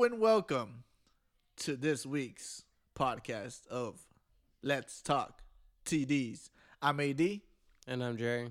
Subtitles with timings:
[0.00, 0.84] Hello and welcome
[1.58, 2.64] to this week's
[2.98, 4.00] podcast of
[4.62, 5.42] Let's Talk
[5.84, 6.48] TDs.
[6.80, 7.20] I'm AD
[7.86, 8.48] And I'm Jerry.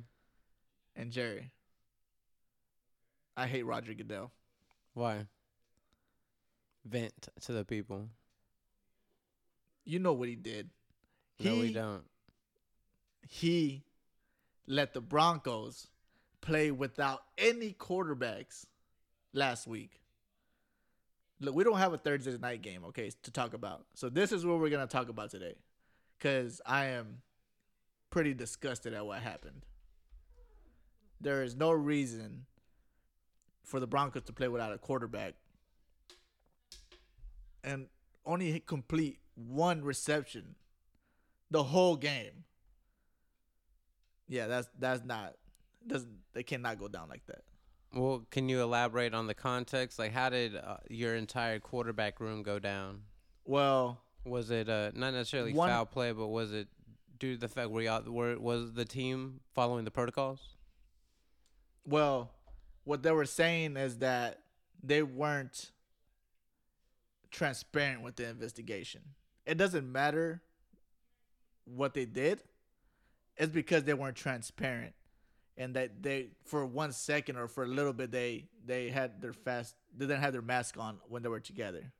[0.95, 1.49] and Jerry.
[3.35, 4.29] I hate Roger Goodell.
[4.93, 5.25] Why?
[6.85, 8.09] Vent to the people.
[9.85, 10.69] You know what he did.
[11.39, 12.03] no, we don't.
[13.27, 13.85] He
[14.67, 15.87] let the Broncos
[16.41, 18.67] play without any quarterbacks
[19.33, 19.99] last week.
[21.41, 23.85] Look, we don't have a Thursday night game, okay, to talk about.
[23.93, 25.55] So this is what we're gonna talk about today,
[26.17, 27.21] because I am
[28.09, 29.65] pretty disgusted at what happened.
[31.21, 32.45] There is no reason
[33.63, 35.35] for the Broncos to play without a quarterback,
[37.63, 37.87] and
[38.25, 40.55] only complete one reception
[41.51, 42.43] the whole game.
[44.27, 45.35] Yeah, that's that's not
[45.85, 47.43] doesn't they cannot go down like that.
[47.93, 49.97] Well, can you elaborate on the context?
[49.97, 53.01] Like, how did uh, your entire quarterback room go down?
[53.45, 56.67] Well, Was it uh, not necessarily One- foul play, but was it
[57.17, 60.39] due to the fact where y'all, were was the team following the protocols?
[61.85, 62.29] well,
[62.83, 64.39] what they were saying is that
[64.83, 65.71] they weren't
[67.31, 69.01] transparent with the investigation.
[69.45, 70.41] It doesn't matter
[71.65, 72.41] what they did.
[73.37, 74.93] It's because they weren't transparent.
[75.59, 79.33] And that they for one second or for a little bit they they had their
[79.33, 81.91] fast they didn't have their mask on when they were together.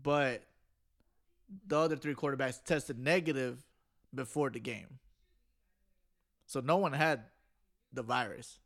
[0.00, 0.44] But
[1.66, 3.64] the other three quarterbacks tested negative
[4.14, 4.98] before the game.
[6.46, 7.24] So no one had
[7.92, 8.58] the virus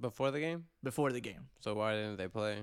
[0.00, 0.64] Before the game?
[0.82, 2.62] before the game So why didn't they play?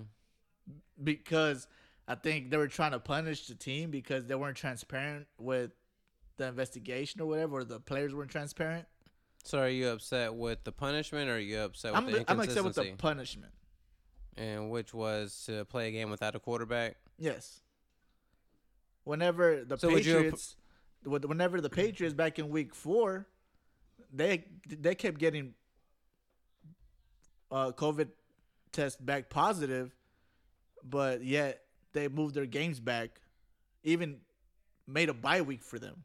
[1.03, 1.67] because
[2.07, 5.71] I think they were trying to punish the team because they weren't transparent with
[6.39, 8.87] the investigation or whatever, or the players weren't transparent.
[9.43, 12.39] So are you upset with the punishment or are you upset with I'm, the I'm
[12.39, 13.53] upset with the punishment.
[14.35, 16.97] and which was to play a game without a quarterback?
[17.17, 17.61] Yes.
[19.03, 20.55] Whenever the So Patriots,
[21.03, 23.27] whenever the Patriots back in Week Four,
[24.11, 25.53] they they kept getting
[27.51, 28.09] uh, COVID
[28.71, 29.95] test back positive,
[30.83, 31.61] but yet
[31.93, 33.21] they moved their games back,
[33.83, 34.17] even
[34.85, 36.03] made a bye week for them.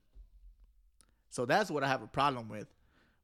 [1.34, 2.69] So that's what I have a problem with.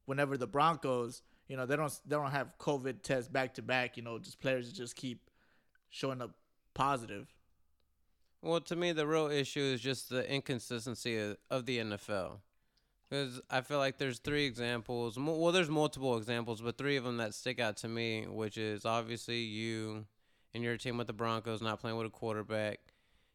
[0.03, 3.95] Whenever the Broncos, you know, they don't they don't have COVID tests back to back.
[3.95, 5.29] You know, just players just keep
[5.89, 6.31] showing up
[6.73, 7.33] positive.
[8.41, 12.39] Well, to me, the real issue is just the inconsistency of, of the NFL.
[13.09, 15.17] Because I feel like there's three examples.
[15.17, 18.85] Well, there's multiple examples, but three of them that stick out to me, which is
[18.85, 20.05] obviously you
[20.53, 22.79] and your team with the Broncos not playing with a quarterback.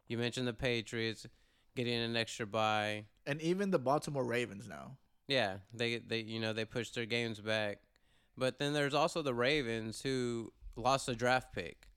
[0.07, 1.27] You mentioned the Patriots
[1.77, 3.05] getting an extra bye.
[3.27, 4.97] and even the Baltimore Ravens now.
[5.29, 7.79] Yeah, they they you know they pushed their games back,
[8.37, 11.89] but then there's also the Ravens who lost a draft pick.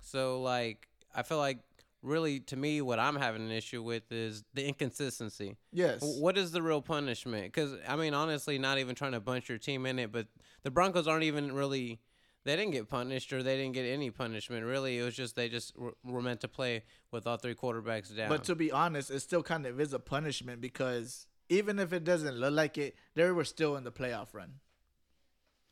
[0.00, 1.58] So like I feel like
[2.02, 5.56] really to me what I'm having an issue with is the inconsistency.
[5.72, 6.00] Yes.
[6.02, 7.44] What is the real punishment?
[7.44, 10.26] Because I mean honestly, not even trying to bunch your team in it, but
[10.62, 12.00] the Broncos aren't even really.
[12.44, 14.66] They didn't get punished, or they didn't get any punishment.
[14.66, 16.82] Really, it was just they just were, meant to play
[17.12, 18.28] with all three quarterbacks down.
[18.28, 22.02] But to be honest, it still kind of is a punishment because even if it
[22.02, 24.54] doesn't look like it, they were still in the playoff run.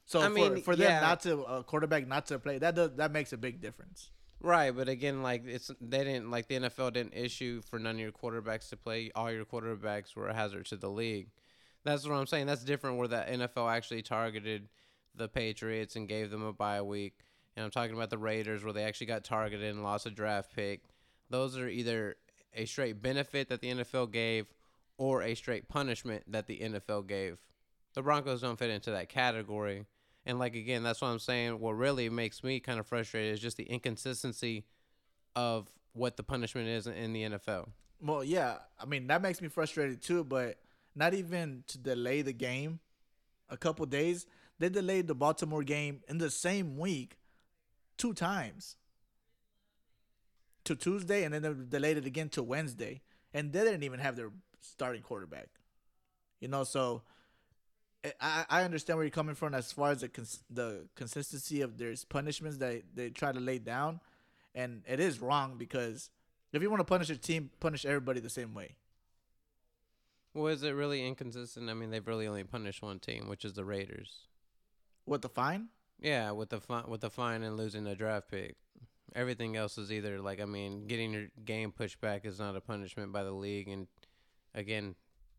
[0.04, 1.00] So I for, mean, for them yeah.
[1.00, 4.10] not to uh, quarterback not to play, that does that makes a big difference.
[4.42, 8.00] Right, but again, like it's they didn't like the NFL didn't issue for none of
[8.00, 9.10] your quarterbacks to play.
[9.14, 11.28] All your quarterbacks were a hazard to the league.
[11.84, 12.46] That's what I'm saying.
[12.46, 14.68] That's different where the NFL actually targeted
[15.14, 17.14] the Patriots and gave them a bye week.
[17.56, 20.54] And I'm talking about the Raiders where they actually got targeted and lost a draft
[20.54, 20.82] pick.
[21.28, 22.16] Those are either
[22.54, 24.46] a straight benefit that the NFL gave
[24.98, 27.38] or a straight punishment that the NFL gave.
[27.94, 29.86] The Broncos don't fit into that category.
[30.26, 31.58] And like again, that's what I'm saying.
[31.58, 34.64] What really makes me kind of frustrated is just the inconsistency
[35.34, 37.68] of what the punishment is in the NFL.
[38.00, 40.24] Well, yeah, I mean that makes me frustrated too.
[40.24, 40.58] But
[40.94, 42.80] not even to delay the game
[43.48, 44.26] a couple days,
[44.60, 47.16] they delayed the Baltimore game in the same week
[47.96, 48.76] two times
[50.64, 53.00] to Tuesday, and then they delayed it again to Wednesday,
[53.34, 54.30] and they didn't even have their
[54.60, 55.48] starting quarterback.
[56.40, 57.02] You know, so
[58.04, 61.60] I- I, I understand where you're coming from as far as the cons- the consistency
[61.62, 64.00] of their punishments that they try to lay down,
[64.54, 66.10] and it is wrong because
[66.52, 68.76] if you want to punish a team, punish everybody the same way.
[70.34, 71.68] Well, is it really inconsistent?
[71.68, 74.26] I mean, they've really only punished one team, which is the Raiders.
[75.10, 75.70] What the fine?
[76.00, 78.54] Yeah, with the fi- with the fine and losing the draft pick.
[79.12, 82.60] Everything else is either like I mean, getting your game pushed back is not a
[82.60, 83.88] punishment by the league, and
[84.54, 84.94] again,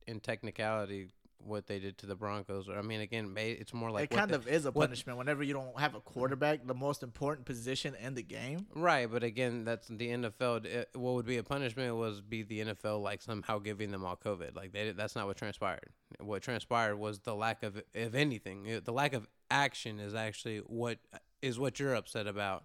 [0.08, 1.08] in technicality,
[1.38, 2.68] what they did to the Broncos.
[2.70, 5.42] I mean, again, it's more like it kind the- of is a what- punishment whenever
[5.42, 8.68] you don't have a quarterback, the most important position in the game.
[8.76, 10.66] Right, but again, that's the NFL.
[10.66, 14.18] It, what would be a punishment was be the NFL like somehow giving them all
[14.18, 14.54] COVID.
[14.54, 15.92] Like they, that's not what transpired.
[16.20, 20.98] What transpired was the lack of, if anything, the lack of action is actually what
[21.42, 22.64] is what you're upset about.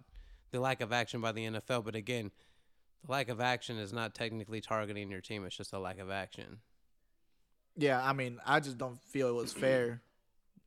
[0.51, 1.83] The lack of action by the NFL.
[1.83, 2.31] But again,
[3.05, 5.45] the lack of action is not technically targeting your team.
[5.45, 6.59] It's just a lack of action.
[7.75, 10.01] Yeah, I mean, I just don't feel it was fair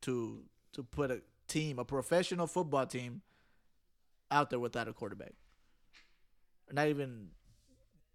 [0.01, 3.21] to to put a team, a professional football team,
[4.29, 5.33] out there without a quarterback.
[6.71, 7.27] Not even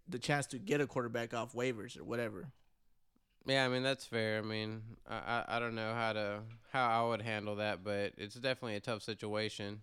[0.07, 2.47] the chance to get a quarterback off waivers or whatever.
[3.47, 4.39] Yeah, I mean that's fair.
[4.39, 5.15] I mean, I,
[5.47, 6.41] I I don't know how to
[6.71, 9.81] how I would handle that, but it's definitely a tough situation.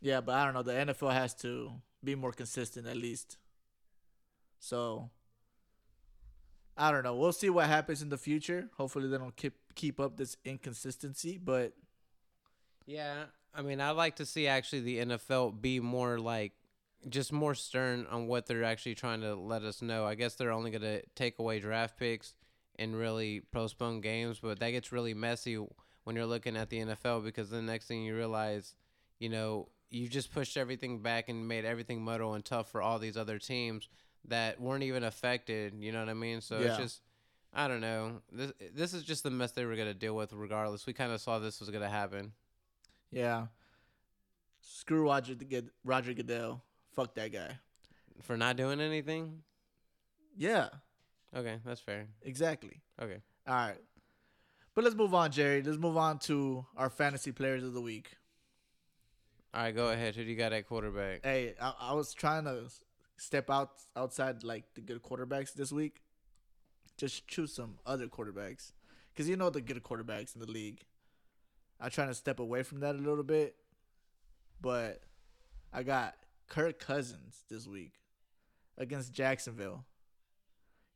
[0.00, 0.62] Yeah, but I don't know.
[0.62, 1.72] The NFL has to
[2.04, 3.38] be more consistent at least.
[4.60, 5.10] So
[6.76, 7.14] I don't know.
[7.16, 8.70] We'll see what happens in the future.
[8.76, 11.74] Hopefully they don't keep keep up this inconsistency, but
[12.86, 16.52] Yeah, I mean, I'd like to see actually the NFL be more like
[17.08, 20.04] just more stern on what they're actually trying to let us know.
[20.06, 22.34] I guess they're only going to take away draft picks
[22.78, 25.56] and really postpone games, but that gets really messy
[26.04, 28.74] when you're looking at the NFL because the next thing you realize,
[29.18, 32.98] you know, you just pushed everything back and made everything muddle and tough for all
[32.98, 33.88] these other teams
[34.26, 35.74] that weren't even affected.
[35.78, 36.40] You know what I mean?
[36.40, 36.68] So Yeah.
[36.68, 37.02] it's just.
[37.54, 38.20] I don't know.
[38.30, 40.86] This this is just the mess they were gonna deal with regardless.
[40.86, 42.32] We kind of saw this was gonna happen.
[43.10, 43.46] yeah.
[44.60, 46.62] Screw Roger Good- Roger Goodell.
[46.92, 47.58] Fuck that guy.
[48.22, 49.42] For not doing anything?
[50.36, 50.68] Yeah,
[51.36, 52.06] Okay, that's fair.
[52.22, 52.80] exactly.
[53.00, 53.18] Okay.
[53.46, 53.76] All right.
[54.74, 55.62] But let's move on, Jerry.
[55.62, 58.10] Let's move on to our fantasy players of the week.
[59.52, 60.14] All right, go ahead.
[60.14, 61.24] Who do you got at quarterback?
[61.24, 62.64] Hey, I, I was trying to
[63.16, 66.02] step out outside like the good quarterbacks this week.
[66.96, 68.72] Just choose some other quarterbacks,
[69.12, 70.84] because you know the good quarterbacks in the league.
[71.80, 73.54] I'm trying to step away from that a little bit,
[74.60, 75.00] but
[75.72, 76.14] I got
[76.48, 77.92] Kirk Cousins this week
[78.76, 79.84] against Jacksonville.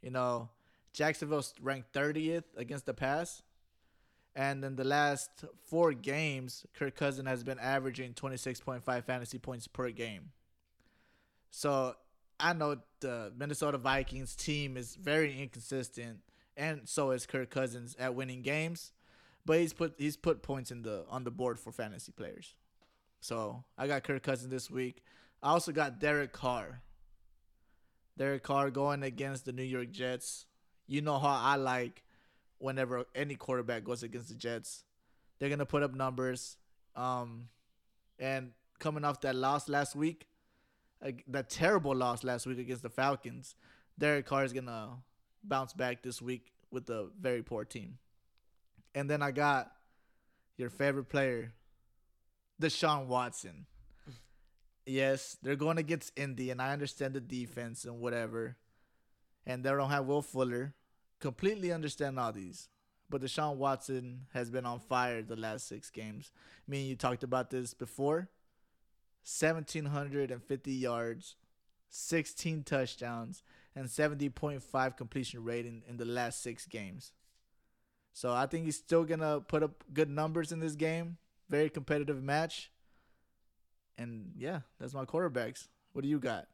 [0.03, 0.51] You know,
[0.93, 3.43] Jacksonville's ranked 30th against the pass.
[4.35, 9.91] And in the last four games, Kirk Cousins has been averaging 26.5 fantasy points per
[9.91, 10.31] game.
[11.51, 11.97] So
[12.41, 16.21] I know the Minnesota Vikings team is very inconsistent,
[16.57, 18.93] and so is Kirk Cousins at winning games.
[19.45, 22.55] But he's put he's put points in the on the board for fantasy players.
[23.21, 25.03] So I got Kirk Cousins this week.
[25.43, 26.81] I also got Derek Carr.
[28.23, 30.47] Derek Carr going against the New York Jets.
[30.87, 32.05] You know how I like
[32.59, 34.85] whenever any quarterback goes against the Jets.
[35.41, 36.57] They're gonna put up numbers.
[36.95, 37.49] Um,
[38.21, 40.29] and coming off that loss last week,
[41.05, 43.57] uh, that terrible loss last week against the Falcons,
[43.99, 44.99] Derek Carr is gonna
[45.43, 47.99] bounce back this week with a very poor team.
[48.95, 49.73] And then I got
[50.57, 51.55] your favorite player,
[52.61, 53.67] Deshaun Watson.
[54.85, 58.57] Yes, they're going against Indy, and I understand the defense and whatever.
[59.47, 60.75] And they don't have Will Fuller.
[61.21, 62.69] Completely understand all these.
[63.09, 66.33] But Deshaun Watson has been on fire the last six games.
[66.67, 68.29] Me and you talked about this before.
[69.25, 71.37] 1,750 yards,
[71.89, 73.45] 16 touchdowns,
[73.77, 77.13] and 70.5 completion rating in the last six games.
[78.13, 81.19] So I think he's still going to put up good numbers in this game.
[81.49, 82.72] Very competitive match.
[83.99, 85.69] And yeah, that's my quarterbacks.
[85.93, 86.47] What do you got?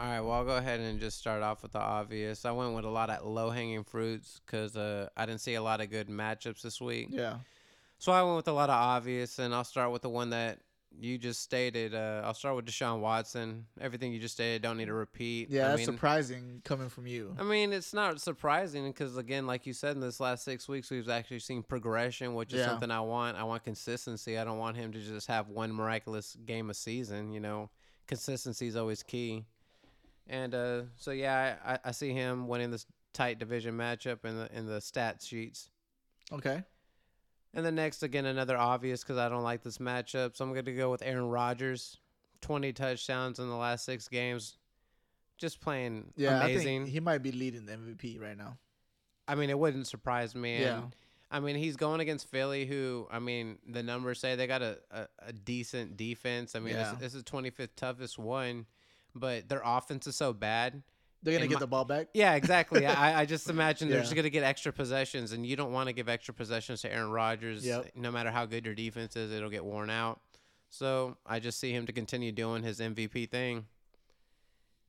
[0.00, 2.44] All right, well, I'll go ahead and just start off with the obvious.
[2.44, 5.62] I went with a lot of low hanging fruits because uh, I didn't see a
[5.62, 7.08] lot of good matchups this week.
[7.10, 7.36] Yeah.
[7.98, 10.58] So I went with a lot of obvious, and I'll start with the one that
[10.98, 11.94] you just stated.
[11.94, 13.66] Uh, I'll start with Deshaun Watson.
[13.80, 15.50] Everything you just stated, don't need to repeat.
[15.50, 17.34] Yeah, I that's mean, surprising coming from you.
[17.38, 20.90] I mean, it's not surprising because, again, like you said, in this last six weeks,
[20.90, 22.66] we've actually seen progression, which is Yeah.
[22.66, 23.36] something I want.
[23.36, 24.38] I want consistency.
[24.38, 27.32] I don't want him to just have one miraculous game a season.
[27.32, 27.70] You know,
[28.06, 29.44] consistency is always key.
[30.26, 34.48] And uh, so, yeah, I, I- see him winning this tight division matchup in the
[34.56, 35.70] in the stat sheets.
[36.32, 36.62] Okay.
[37.54, 40.36] And then next, again, another obvious because I don't like this matchup.
[40.36, 41.98] So I'm going to go with Aaron Rodgers.
[42.40, 44.58] 20 touchdowns in the last six games.
[45.38, 46.86] Just playing Yeah, amazing.
[46.86, 48.58] he might be leading the MVP right now.
[49.26, 50.60] I mean, it wouldn't surprise me.
[50.60, 50.78] Yeah.
[50.82, 50.96] And,
[51.30, 54.78] I mean, he's going against Philly, who, I mean, the numbers say they got a,
[54.90, 56.54] a, a decent defense.
[56.54, 56.90] I mean, Yeah.
[56.92, 58.66] this, this is 25th toughest one,
[59.14, 60.82] but their offense is so bad.
[61.24, 62.08] They're gonna get my- the ball back.
[62.14, 62.86] Yeah, exactly.
[62.86, 65.88] I, I just imagine they're just going to get extra possessions, and you don't want
[65.88, 67.66] to give extra possessions to Aaron Rodgers.
[67.66, 67.92] Yep.
[67.96, 70.20] No matter how good your defense is, it'll get worn out.
[70.68, 73.66] So I just see him to continue doing his MVP thing.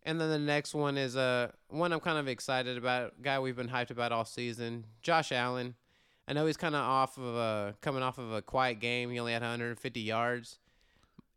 [0.03, 3.21] And then the next one is uh, one I'm kind of excited about.
[3.21, 5.75] Guy we've been hyped about all season, Josh Allen.
[6.27, 9.09] I know he's kind of off of a coming off of a quiet game.
[9.09, 10.59] He only had 150 yards.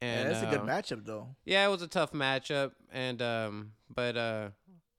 [0.01, 1.29] And yeah, that's a good uh, matchup though.
[1.45, 4.49] Yeah, it was a tough matchup, and um, but uh,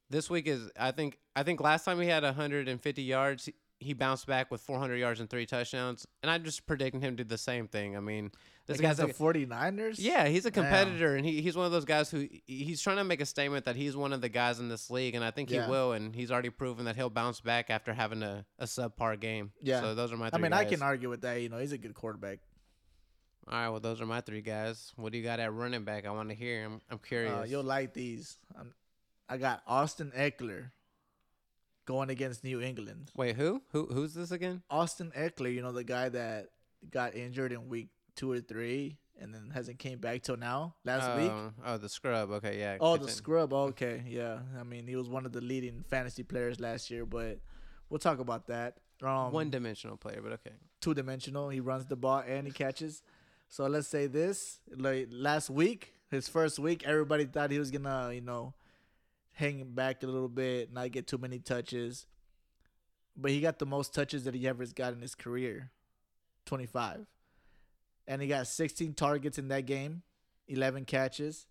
[0.09, 3.49] this week is I think I think last time he had 150 yards,
[3.79, 7.23] he, bounced back with 400 yards and three touchdowns, and I'm just predicting him to
[7.23, 7.95] do the same thing.
[7.95, 8.31] I mean,
[8.65, 9.95] this Against guy's the 49ers.
[9.99, 11.17] Yeah, he's a competitor, Damn.
[11.17, 13.75] and he, he's one of those guys who he's trying to make a statement that
[13.75, 15.65] he's one of the guys in this league, and I think yeah.
[15.65, 15.93] he will.
[15.93, 19.51] And he's already proven that he'll bounce back after having a, a subpar game.
[19.61, 19.81] Yeah.
[19.81, 20.29] So those are my.
[20.33, 20.61] I mean, guys.
[20.61, 21.41] I can argue with that.
[21.41, 22.39] You know, he's a good quarterback.
[23.47, 24.93] All right, well, those are my three guys.
[24.95, 26.05] What do you got at running back?
[26.05, 26.65] I want to hear.
[26.65, 27.33] I'm, I'm curious.
[27.33, 28.37] Uh, you'll like these.
[28.59, 28.73] I'm,
[29.29, 30.71] I got Austin Ekeler
[31.85, 33.11] going against New England.
[33.15, 33.61] Wait, who?
[33.71, 33.85] Who?
[33.85, 34.63] Who's this again?
[34.69, 36.47] Austin Ekeler, You know the guy that
[36.89, 41.15] got injured in week two or three, and then hasn't came back till now last
[41.19, 41.31] week.
[41.31, 42.31] Oh, oh, the scrub.
[42.31, 42.77] Okay, yeah.
[42.81, 43.53] Oh, the scrub.
[43.53, 44.39] Okay, yeah.
[44.59, 47.39] I mean, he was one of the leading fantasy players last year, but
[47.89, 48.77] we'll talk about that.
[49.01, 50.55] Um, one dimensional player, but okay.
[50.81, 51.49] Two dimensional.
[51.49, 53.03] He runs the ball and he catches.
[53.47, 58.11] So let's say this like last week, his first week, everybody thought he was gonna,
[58.13, 58.53] you know,
[59.39, 62.05] hang back a little bit, not get too many touches.
[63.15, 65.71] But he got the most touches that he ever has got in his career,
[66.45, 67.07] twenty five,
[68.07, 70.03] and he got sixteen targets in that game,
[70.47, 71.47] eleven catches.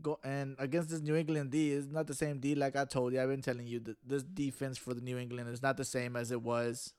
[0.00, 3.12] Go and against this New England D is not the same D like I told
[3.12, 3.20] you.
[3.20, 6.16] I've been telling you that this defense for the New England is not the same
[6.16, 6.94] as it was.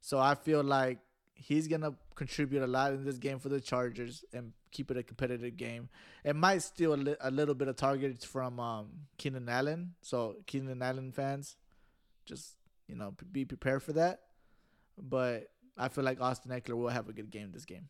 [0.00, 0.98] So I feel like
[1.34, 5.02] he's gonna contribute a lot in this game for the Chargers and keep it a
[5.02, 5.88] competitive game.
[6.24, 9.94] It might steal a, li- a little bit of targets from um, Keenan Allen.
[10.02, 11.56] So Keenan Allen fans,
[12.26, 12.54] just
[12.86, 14.20] you know, be prepared for that.
[15.00, 17.88] But I feel like Austin Ekeler will have a good game this game.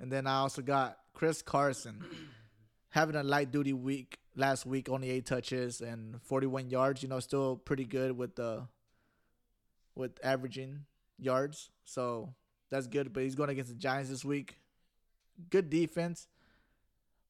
[0.00, 2.04] And then I also got Chris Carson
[2.90, 7.02] having a light duty week last week, only eight touches and 41 yards.
[7.02, 8.66] You know, still pretty good with the
[9.94, 10.86] with averaging
[11.18, 11.70] yards.
[11.84, 12.34] So
[12.70, 13.12] that's good.
[13.12, 14.56] But he's going against the Giants this week.
[15.50, 16.28] Good defense,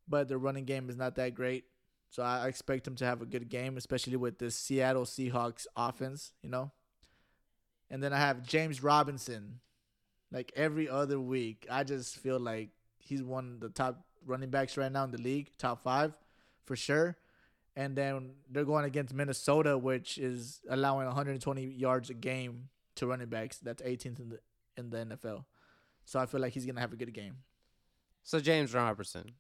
[0.09, 1.65] but the running game is not that great.
[2.11, 6.33] So I expect him to have a good game, especially with the Seattle Seahawks offense,
[6.43, 6.71] you know.
[7.91, 9.61] And then I have James Robinson.
[10.31, 14.77] Like every other week, I just feel like he's one of the top running backs
[14.77, 16.13] right now in the league, top five
[16.65, 17.17] for sure.
[17.77, 23.29] And then they're going against Minnesota, which is allowing 120 yards a game to running
[23.29, 23.59] backs.
[23.59, 24.39] That's 18th in the
[24.77, 25.45] in the NFL.
[26.05, 27.39] So I feel like he's gonna have a good game.
[28.25, 29.33] So James Robertson,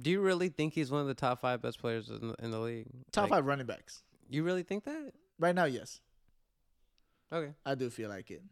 [0.00, 2.52] do you really think he's one of the top five best players in the, in
[2.52, 2.86] the league?
[3.10, 4.04] Top like, five running backs.
[4.30, 5.12] You really think that?
[5.38, 6.00] Right now, yes.
[7.32, 7.52] Okay.
[7.66, 8.42] I do feel like it.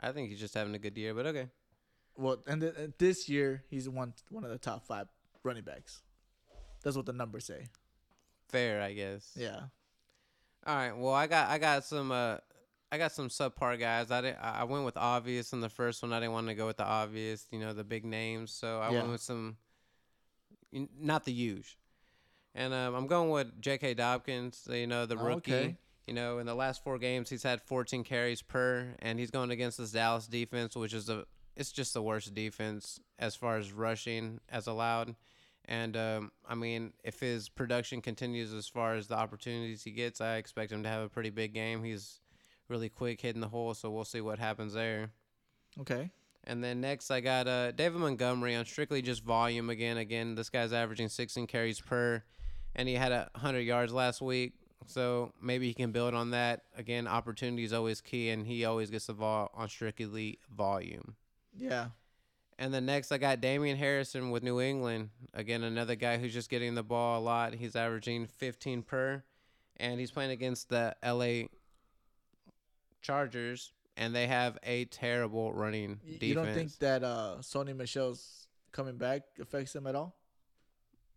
[0.00, 1.46] I think he's just having a good year, but okay.
[2.16, 5.06] Well, and th- this year he's one one of the top five
[5.44, 6.02] running backs.
[6.82, 7.68] That's what the numbers say.
[8.48, 9.32] Fair, I guess.
[9.36, 9.60] Yeah.
[10.66, 10.96] All right.
[10.96, 12.38] Well, I got I got some uh
[12.90, 14.10] I got some subpar guys.
[14.10, 16.12] I didn't, I went with obvious in the first one.
[16.12, 18.52] I didn't want to go with the obvious, you know, the big names.
[18.52, 18.98] So I yeah.
[18.98, 19.56] went with some,
[20.72, 21.76] not the huge.
[22.54, 23.94] And um, I'm going with J.K.
[23.94, 25.54] Dobbins, you know, the rookie.
[25.54, 25.76] Okay.
[26.06, 29.50] You know, in the last four games, he's had 14 carries per, and he's going
[29.50, 31.24] against this Dallas defense, which is a,
[31.56, 35.16] it's just the worst defense as far as rushing as allowed.
[35.64, 40.20] And um, I mean, if his production continues as far as the opportunities he gets,
[40.20, 41.82] I expect him to have a pretty big game.
[41.82, 42.20] He's
[42.68, 45.10] really quick hitting the hole, so we'll see what happens there.
[45.80, 46.10] Okay.
[46.44, 49.96] And then next, I got uh, David Montgomery on strictly just volume again.
[49.96, 52.22] Again, this guy's averaging 16 carries per,
[52.74, 54.54] and he had a 100 yards last week.
[54.86, 56.62] So maybe he can build on that.
[56.76, 61.16] Again, opportunity is always key, and he always gets the ball on strictly volume.
[61.58, 61.88] Yeah.
[62.58, 65.10] And then next, I got Damian Harrison with New England.
[65.34, 67.54] Again, another guy who's just getting the ball a lot.
[67.54, 69.22] He's averaging 15 per,
[69.78, 71.48] and he's playing against the LA
[73.06, 76.22] Chargers, and they have a terrible running defense.
[76.22, 80.16] You don't think that uh, Sony Michel's coming back affects him at all?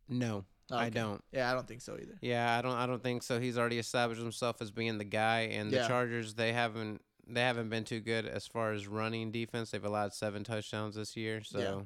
[0.08, 0.86] No, okay.
[0.86, 1.24] I don't.
[1.31, 2.17] Yeah, I don't think so either.
[2.22, 2.75] Yeah, I don't.
[2.75, 3.39] I don't think so.
[3.39, 5.88] He's already established himself as being the guy, and the yeah.
[5.88, 9.72] Chargers they haven't they haven't been too good as far as running defense.
[9.72, 11.81] They've allowed seven touchdowns this year, so yeah.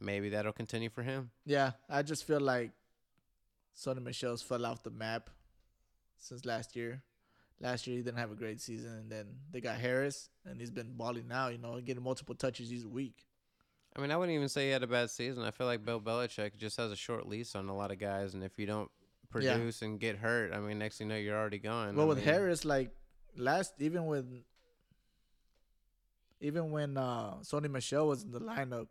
[0.00, 1.30] maybe that'll continue for him.
[1.44, 2.70] Yeah, I just feel like
[3.76, 5.30] Sony Michel's fell off the map
[6.16, 7.02] since last year.
[7.60, 10.70] Last year he didn't have a great season, and then they got Harris, and he's
[10.70, 11.48] been balling now.
[11.48, 13.24] You know, getting multiple touches each week.
[13.96, 15.42] I mean, I wouldn't even say he had a bad season.
[15.42, 18.34] I feel like Bill Belichick just has a short lease on a lot of guys,
[18.34, 18.90] and if you don't
[19.30, 19.88] produce yeah.
[19.88, 21.96] and get hurt, I mean, next thing you know, you're already gone.
[21.96, 22.90] Well, I with mean, Harris, like
[23.38, 24.44] last, even when,
[26.42, 28.88] even when uh Sony Michel was in the lineup,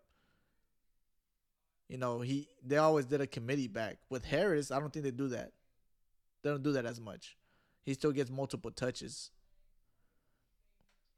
[1.88, 3.98] You know, he they always did a committee back.
[4.10, 5.52] With Harris, I don't think they do that.
[6.42, 7.38] They don't do that as much.
[7.86, 9.30] He still gets multiple touches.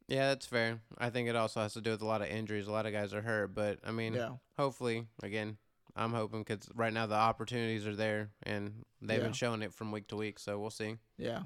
[0.08, 0.80] Yeah, that's fair.
[0.98, 2.68] I think it also has to do with a lot of injuries.
[2.68, 4.36] A lot of guys are hurt, but I mean, Yeah.
[4.58, 5.58] hopefully, again,
[5.96, 9.24] I'm hoping because right now the opportunities are there and they've Yeah.
[9.24, 10.40] been showing it from week to week.
[10.40, 10.98] So we'll see.
[11.18, 11.44] Yeah.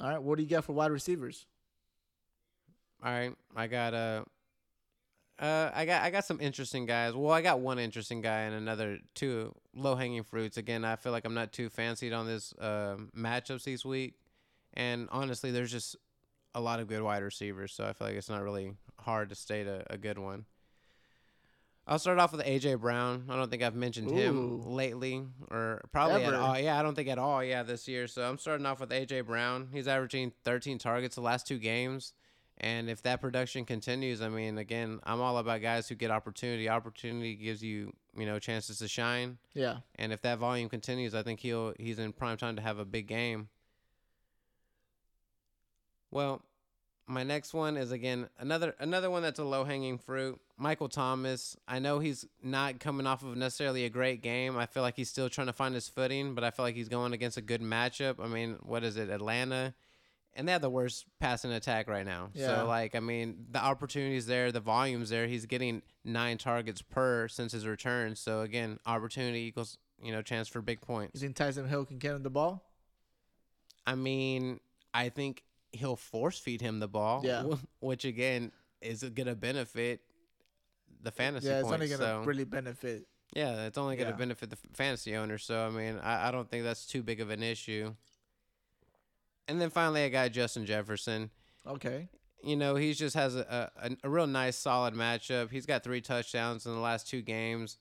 [0.00, 0.22] All right.
[0.22, 1.46] What do you got for wide receivers?
[3.02, 4.24] All right, I got uh,
[5.38, 7.14] uh, I got I got some interesting guys.
[7.14, 10.56] Well, I got one interesting guy and another two low hanging fruits.
[10.56, 14.14] Again, I feel like I'm not too fancied on this uh, matchups this week,
[14.74, 15.96] and honestly, there's just
[16.54, 19.34] a lot of good wide receivers, so I feel like it's not really hard to
[19.34, 20.44] state a, a good one.
[21.86, 23.24] I'll start off with AJ Brown.
[23.30, 26.58] I don't think I've mentioned him lately, or probably at all.
[26.58, 27.42] Yeah, I don't think at all.
[27.42, 28.06] Yeah, this year.
[28.06, 29.68] So I'm starting off with AJ Brown.
[29.72, 32.12] He's averaging 13 targets the last two games.
[32.60, 36.68] And if that production continues, I mean, again, I'm all about guys who get opportunity.
[36.68, 39.38] Opportunity gives you, you know, chances to shine.
[39.54, 39.78] Yeah.
[39.94, 42.84] And if that volume continues, I think he'll he's in prime time to have a
[42.84, 43.48] big game.
[46.10, 46.42] Well,
[47.06, 50.40] my next one is again another another one that's a low hanging fruit.
[50.56, 51.56] Michael Thomas.
[51.68, 54.56] I know he's not coming off of necessarily a great game.
[54.56, 56.88] I feel like he's still trying to find his footing, but I feel like he's
[56.88, 58.16] going against a good matchup.
[58.20, 59.74] I mean, what is it, Atlanta?
[60.38, 62.30] And they have the worst passing attack right now.
[62.32, 62.46] Yeah.
[62.60, 65.26] So like, I mean, the opportunities there, the volumes there.
[65.26, 68.14] He's getting nine targets per since his return.
[68.14, 71.20] So again, opportunity equals you know chance for big points.
[71.20, 72.64] You think Taysom Hill can get him the ball?
[73.84, 74.60] I mean,
[74.94, 75.42] I think
[75.72, 77.22] he'll force feed him the ball.
[77.24, 77.42] Yeah.
[77.80, 80.02] Which again is gonna benefit
[81.02, 81.74] the fantasy yeah, it's points.
[81.74, 83.08] only gonna so really benefit.
[83.34, 84.16] yeah, it's only gonna Yeah.
[84.16, 85.36] benefit the fantasy owner.
[85.38, 87.94] So I mean, I, I don't think that's too big of an issue.
[89.48, 91.30] And then finally, I got Justin Jefferson.
[91.66, 92.08] Okay.
[92.42, 95.50] You know, he just has a, a a real nice, solid matchup.
[95.50, 97.78] He's got three touchdowns in the last two games,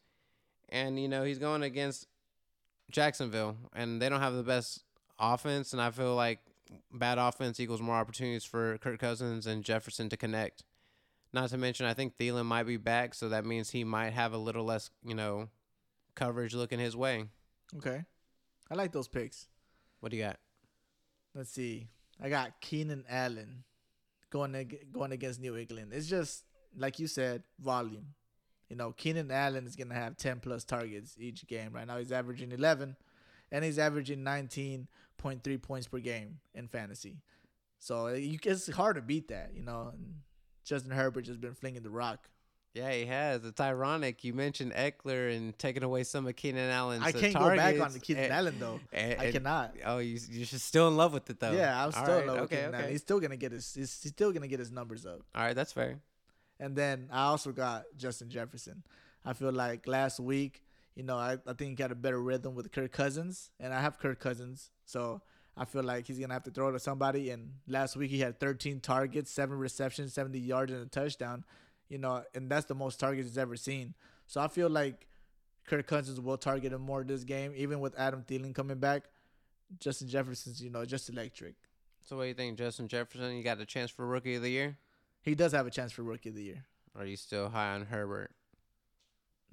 [0.69, 2.07] and you know he's going against
[2.89, 4.83] Jacksonville, and they don't have the best
[5.19, 5.73] offense.
[5.73, 6.39] And I feel like
[6.91, 10.63] bad offense equals more opportunities for Kirk Cousins and Jefferson to connect.
[11.33, 14.33] Not to mention, I think Thielen might be back, so that means he might have
[14.33, 15.49] a little less, you know,
[16.15, 17.25] coverage looking his way.
[17.75, 18.05] Okay.
[18.71, 19.47] I like those picks.
[19.99, 20.39] What do you got?
[21.37, 21.87] Let's see.
[22.19, 23.63] I got Keenan Allen
[24.31, 25.91] going ag- going against New England.
[25.93, 26.43] It's just
[26.75, 28.07] like you said, volume.
[28.69, 31.73] You know, Keenan Allen is gonna have ten plus targets each game.
[31.73, 32.95] Right now, he's averaging eleven,
[33.51, 37.21] and he's averaging nineteen point three points per game in fantasy.
[37.77, 39.51] So you, it's hard to beat that.
[39.53, 40.15] You know, and
[40.65, 42.29] Justin Herbert has been flinging the rock.
[42.73, 43.43] Yeah, he has.
[43.43, 47.03] It's ironic you mentioned Ekeler and taking away some of Keenan Allen's.
[47.03, 48.79] I uh, can't go back on the Keenan and- Allen though.
[48.93, 49.75] and- I and- cannot.
[49.83, 51.53] Oh, you you're just still in love with it though.
[51.53, 52.91] Yeah, I'm still right, low with okay, Keenan Allen.
[52.91, 53.73] He's still gonna get his.
[53.73, 55.21] He's, he's still gonna get his numbers up.
[55.33, 55.99] All right, that's fair.
[56.59, 58.83] And then I also got Justin Jefferson.
[59.25, 60.63] I feel like last week,
[60.95, 63.81] you know, I, I think he got a better rhythm with Kirk Cousins, and I
[63.81, 65.21] have Kirk Cousins, so
[65.55, 67.31] I feel like he's gonna have to throw to somebody.
[67.31, 71.43] And last week he had 13 targets, seven receptions, 70 yards, and a touchdown.
[71.89, 73.93] You know, and that's the most targets he's ever seen.
[74.25, 75.07] So I feel like
[75.67, 79.03] Kirk Cousins will target him more this game, even with Adam Thielen coming back.
[79.79, 81.55] Justin Jefferson's, you know, just electric.
[82.03, 83.35] So what do you think, Justin Jefferson?
[83.35, 84.77] You got a chance for Rookie of the Year?
[85.21, 86.63] He does have a chance for Rookie of the Year.
[86.97, 88.31] Are you still high on Herbert?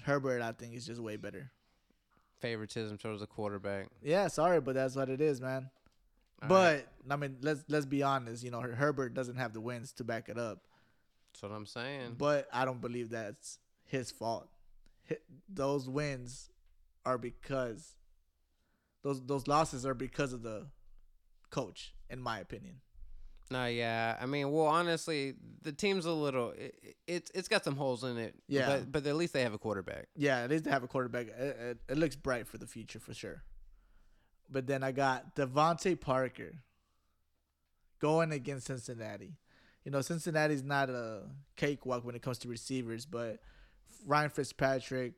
[0.02, 1.50] Herbert, I think, is just way better.
[2.40, 3.88] Favoritism towards the quarterback.
[4.02, 5.70] Yeah, sorry, but that's what it is, man.
[6.42, 8.44] All but right, I mean, let's let's be honest.
[8.44, 10.62] You know, Herbert doesn't have the wins to back it up.
[11.34, 12.14] That's what I'm saying.
[12.16, 14.48] But I don't believe that's his fault.
[15.48, 16.48] Those wins
[17.04, 17.96] are because
[19.02, 20.66] those those losses are because of the
[21.50, 22.76] coach, in my opinion.
[23.50, 24.16] No, yeah.
[24.20, 26.52] I mean, well, honestly, the team's a little.
[26.52, 28.36] It, it, it's it's got some holes in it.
[28.46, 28.68] Yeah.
[28.68, 30.06] But but at least they have a quarterback.
[30.16, 31.26] Yeah, at least they have a quarterback.
[31.26, 33.42] It, it, it looks bright for the future for sure.
[34.48, 36.52] But then I got DeVante Parker
[37.98, 39.32] going against Cincinnati.
[39.84, 41.22] You know, Cincinnati's not a
[41.56, 43.38] cakewalk when it comes to receivers, but
[44.06, 45.12] Ryan Fitzpatrick,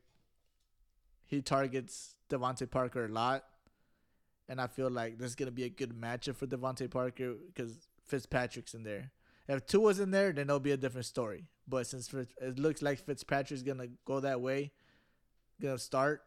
[1.25, 3.45] he targets DeVante Parker a lot.
[4.49, 7.35] And I feel like this is going to be a good matchup for DeVante Parker
[7.47, 9.11] because Fitzpatrick's in there.
[9.49, 11.45] If Tua's in there, then it'll be a different story.
[11.69, 14.73] But since it looks like Fitzpatrick's going to go that way,
[15.61, 16.23] going to start,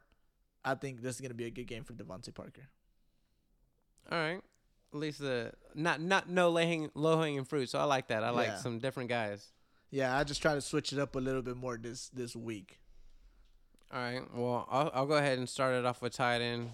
[0.64, 2.70] I think this is going to be a good game for DeVante Parker.
[4.12, 4.42] All right.
[4.94, 7.70] At least the not not no low hanging low hanging fruit.
[7.70, 8.24] So I like that.
[8.24, 8.58] I like Yeah.
[8.58, 9.48] some different guys.
[9.92, 12.80] Yeah, I just try to switch it up a little bit more this this week.
[13.92, 14.22] All right.
[14.34, 16.72] Well, I'll I'll go ahead and start it off with tight end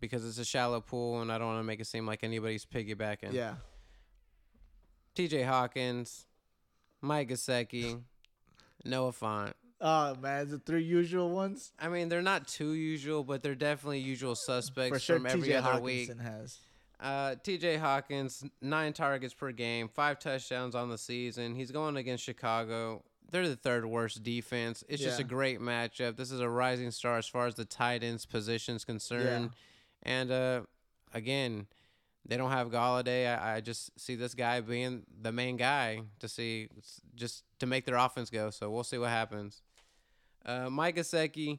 [0.00, 2.64] because it's a shallow pool and I don't want to make it seem like anybody's
[2.64, 3.32] piggybacking.
[3.32, 3.54] Yeah.
[5.14, 5.42] T.J.
[5.44, 6.26] Hawkins,
[7.00, 8.00] Mike Gesicki,
[8.84, 9.54] Noah Fant.
[9.80, 11.72] Oh man, is the three usual ones.
[11.78, 15.48] I mean, they're not too usual, but they're definitely usual suspects For sure, from every
[15.48, 16.10] TJ other week.
[16.10, 16.58] Hockenson has.
[16.98, 17.76] Uh, T.J.
[17.76, 21.54] Hawkins, nine targets per game, five touchdowns on the season.
[21.54, 23.02] He's going against Chicago.
[23.30, 24.82] They're the third worst defense.
[24.88, 26.16] It's just a great matchup.
[26.16, 29.50] This is a rising star as far as the tight ends position's concerned.
[30.04, 30.60] And uh,
[31.12, 31.66] again,
[32.26, 33.26] they don't have Golladay.
[33.28, 36.68] I, I just see this guy being the main guy to see
[37.14, 38.50] just to make their offense go.
[38.50, 39.60] So we'll see what happens.
[40.44, 41.58] Uh, Mike Gesicki,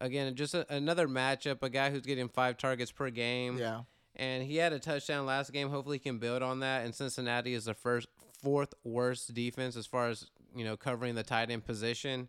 [0.00, 1.62] again, just a, another matchup.
[1.62, 3.80] A guy who's getting five targets per game Yeah.
[4.14, 5.70] And he had a touchdown last game.
[5.70, 6.84] Hopefully, he can build on that.
[6.84, 8.08] And Cincinnati is the first,
[8.42, 12.28] fourth worst defense as far as you know covering the tight end position.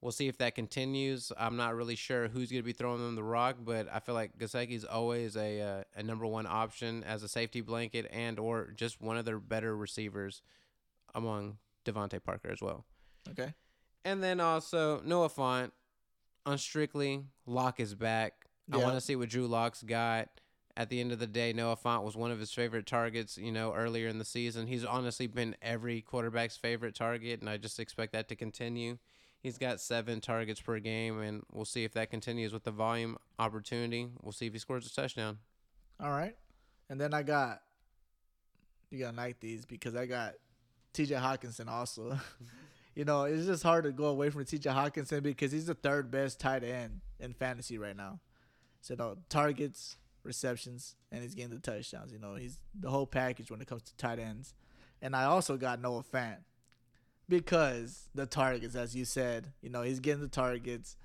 [0.00, 1.32] We'll see if that continues.
[1.36, 4.14] I'm not really sure who's going to be throwing them the rock, but I feel
[4.14, 8.72] like Gesicki's always a uh, a number one option as a safety blanket and or
[8.76, 10.42] just one of their better receivers
[11.14, 12.84] among DeVante Parker as well.
[13.30, 13.54] Okay.
[14.04, 15.70] And then also Noah Fant
[16.44, 18.46] on Strictly, Lock is back.
[18.70, 20.28] I want to see what Drew Lock's got.
[20.76, 23.52] At the end of the day, Noah Fant was one of his favorite targets, you
[23.52, 24.66] know, earlier in the season.
[24.66, 28.98] He's honestly been every quarterback's favorite target, and I just expect that to continue.
[29.40, 33.18] He's got seven targets per game, and we'll see if that continues with the volume
[33.38, 34.08] opportunity.
[34.20, 35.38] We'll see if he scores a touchdown.
[36.00, 36.34] All right.
[36.90, 37.60] And then I got
[38.94, 40.34] you gotta like these because I got
[40.94, 42.18] TJ Hockenson also.
[42.94, 46.10] you know, it's just hard to go away from TJ Hockenson because he's the third
[46.10, 48.20] best tight end in fantasy right now.
[48.80, 52.12] So no targets, receptions, and he's getting the touchdowns.
[52.12, 54.54] You know, he's the whole package when it comes to tight ends.
[55.00, 56.38] And I also got Noah Fant
[57.28, 60.96] because the targets, as you said, you know, he's getting the targets,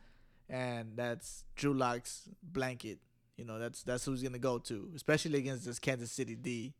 [0.49, 2.99] and that's Drew Lock's blanket.
[3.37, 6.73] You know, that's that's who's gonna go to, especially against this Kansas City D.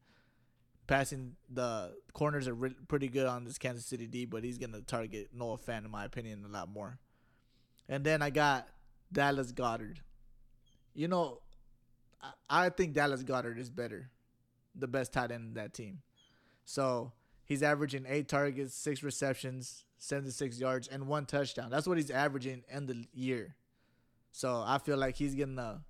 [0.87, 4.81] Passing the corners are re- pretty good on this Kansas City D, but he's gonna
[4.81, 6.97] target Noah Fant, in my opinion, a lot more.
[7.87, 8.67] And then I got
[9.11, 9.97] Dallas Goedert.
[10.93, 11.41] You know,
[12.49, 14.09] I, think Dallas Goedert is better,
[14.75, 16.01] the best tight end in that team.
[16.65, 17.11] So
[17.45, 21.69] he's averaging eight targets, six receptions, 76 yards, and one touchdown.
[21.69, 23.55] That's what he's averaging in the year.
[24.31, 25.81] So I feel like he's gonna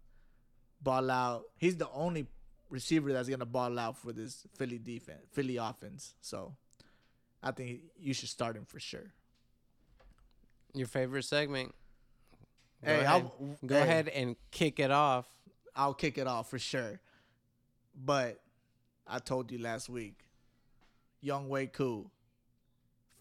[0.82, 1.44] ball out.
[1.58, 2.28] He's the only
[2.70, 6.14] receiver that's gonna ball out for this Philly defense, Philly offense.
[6.22, 6.56] So
[7.44, 9.14] I think you should start him for sure.
[10.74, 11.74] Your favorite segment?
[12.84, 13.08] Go hey, ahead.
[13.08, 15.26] I'll, Go hey, ahead and kick it off.
[15.80, 17.00] I'll kick it off for sure.
[17.96, 18.40] But
[19.08, 20.20] I told you last week,
[21.24, 22.12] Younghoe Koo,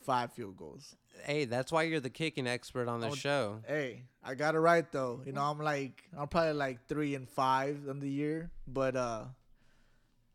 [0.05, 0.97] five field goals.
[1.23, 3.61] Hey, that's why you're the kicking expert on the Oh, show.
[3.67, 5.21] Hey, I got it right though.
[5.25, 9.25] You know, I'm like I'm probably like three and five on the year, but uh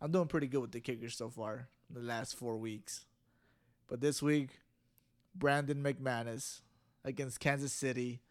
[0.02, 3.06] I'm doing pretty good with the kickers so far the last four weeks.
[3.88, 4.50] But this week,
[5.36, 6.62] Brandon McManus
[7.04, 8.22] against Kansas City.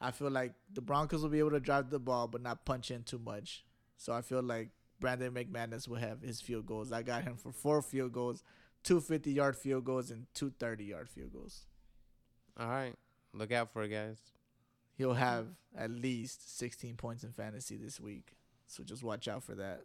[0.00, 2.90] I feel like the Broncos will be able to drive the ball but not punch
[2.90, 3.64] in too much.
[3.96, 6.92] So I feel like Brandon McManus will have his field goals.
[6.92, 8.42] I got him for four field goals,
[8.82, 11.66] two fifty yard field goals, and two thirty yard field goals.
[12.58, 12.94] All right,
[13.34, 14.18] look out for it, guys.
[14.96, 18.36] he'll have at least 16 points in fantasy this week.
[18.66, 19.82] So just watch out for that.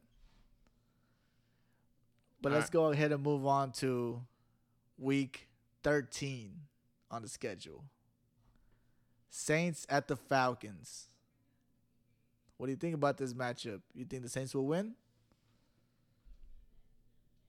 [2.42, 4.22] But let's go ahead and move on to
[4.98, 5.48] week
[5.84, 6.54] 13
[7.12, 7.84] on the schedule.
[9.32, 11.08] Saints at the Falcons.
[12.58, 13.82] What do you think about this matchup?
[13.96, 14.94] You think the Saints will win?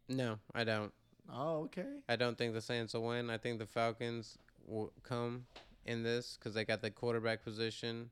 [0.08, 0.92] No, I don't.
[1.30, 1.98] Oh, okay.
[2.08, 3.28] I don't think the Saints will win.
[3.30, 5.46] I think the Falcons will come
[5.84, 8.10] in this because they got the quarterback position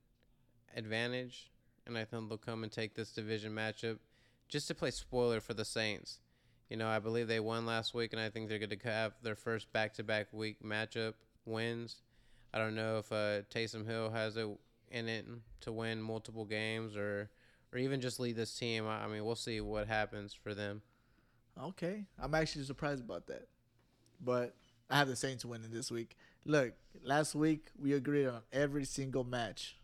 [0.77, 1.49] advantage,
[1.87, 3.99] and I think they'll come and take this division matchup
[4.49, 6.19] just to play spoiler for the Saints.
[6.69, 9.13] You know, I believe they won last week, and I think they're going to have
[9.23, 12.03] their first back-to-back week matchup wins.
[12.53, 14.49] I don't know if uh, Taysom Hill has it
[14.91, 15.27] in it
[15.61, 17.31] to win multiple games or
[17.73, 18.87] or even just lead this team.
[18.87, 20.83] I I mean, we'll see what happens for them.
[21.63, 22.05] Okay.
[22.19, 23.49] I'm actually surprised about that.
[24.23, 24.55] But
[24.89, 26.17] I have the Saints winning this week.
[26.45, 29.77] Look, last week we agreed on every single match.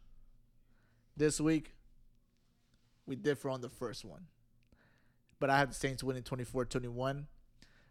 [1.16, 1.74] This week
[3.06, 4.26] we differ on the first one.
[5.38, 7.24] But I have the Saints winning 24-21.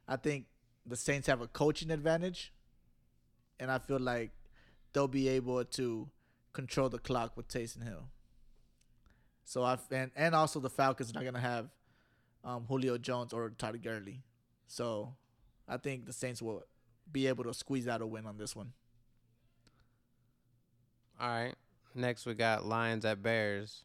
[0.07, 0.45] I think
[0.85, 2.51] the Saints have a coaching advantage
[3.59, 4.31] and I feel like
[4.95, 6.09] they'll be able to
[6.53, 8.07] control the clock with Taysom Hill.
[9.43, 11.69] So I and and also the Falcons are not gonna have
[12.43, 14.23] um, Julio Jones or Todd Gurley.
[14.67, 15.13] So
[15.67, 16.63] I think the Saints will
[17.11, 18.71] be able to squeeze out a win on this one.
[21.19, 21.55] All right.
[21.93, 23.83] Next, we got Lions at Bears.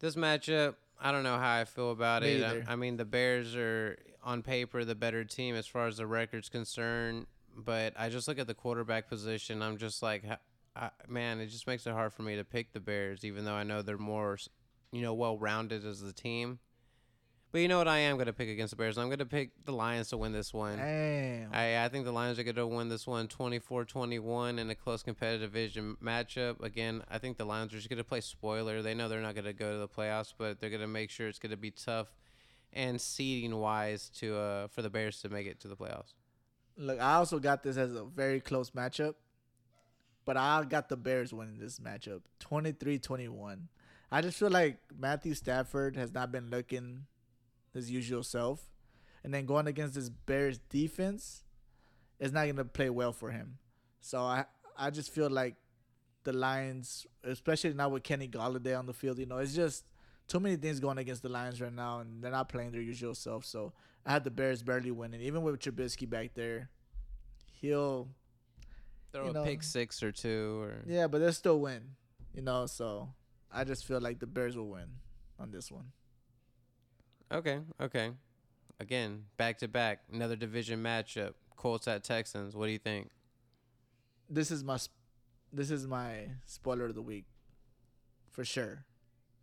[0.00, 2.64] This matchup, I don't know how I feel about Me it.
[2.68, 6.06] I, I mean, the Bears are on paper the better team as far as the
[6.06, 9.62] record's concerned, but I just look at the quarterback position.
[9.62, 10.24] I'm just like,
[10.76, 13.54] I, man, it just makes it hard for me to pick the Bears, even though
[13.54, 14.38] I know they're more,
[14.92, 16.58] you know, well rounded as a team.
[17.52, 17.88] But you know what?
[17.88, 18.96] I am going to pick against the Bears.
[18.96, 20.78] I'm going to pick the Lions to win this one.
[20.78, 21.52] Damn.
[21.52, 24.74] I, I think the Lions are going to win this one 24 21 in a
[24.74, 26.62] close competitive division matchup.
[26.62, 28.80] Again, I think the Lions are just going to play spoiler.
[28.80, 31.10] They know they're not going to go to the playoffs, but they're going to make
[31.10, 32.14] sure it's going to be tough
[32.72, 36.14] and seeding wise to uh, for the Bears to make it to the playoffs.
[36.76, 39.14] Look, I also got this as a very close matchup,
[40.24, 43.68] but I got the Bears winning this matchup 23 21.
[44.10, 47.06] I just feel like Matthew Stafford has not been looking
[47.72, 48.60] his usual self.
[49.24, 51.44] And then going against this Bears defense
[52.18, 53.58] is not going to play well for him.
[54.00, 54.44] So I,
[54.76, 55.54] I just feel like
[56.24, 59.84] the Lions, especially now with Kenny Golladay on the field, you know, it's just
[60.28, 63.14] too many things going against the Lions right now, and they're not playing their usual
[63.14, 63.44] self.
[63.44, 63.72] So
[64.04, 66.68] I had the Bears barely winning, even with Trubisky back there.
[67.60, 68.08] He'll,
[69.12, 71.82] Throw a know- pick six or two, or yeah, but they'll still win,
[72.34, 72.66] you know.
[72.66, 73.10] So
[73.52, 74.88] I just feel like the Bears will win
[75.38, 75.92] on this one.
[77.30, 78.10] okay, okay.
[78.80, 81.34] Again, back to back, another division matchup.
[81.56, 82.56] Colts at Texans.
[82.56, 83.10] What do you think?
[84.28, 84.96] This is my, sp-
[85.52, 87.26] this is my spoiler of the week,
[88.30, 88.84] for sure,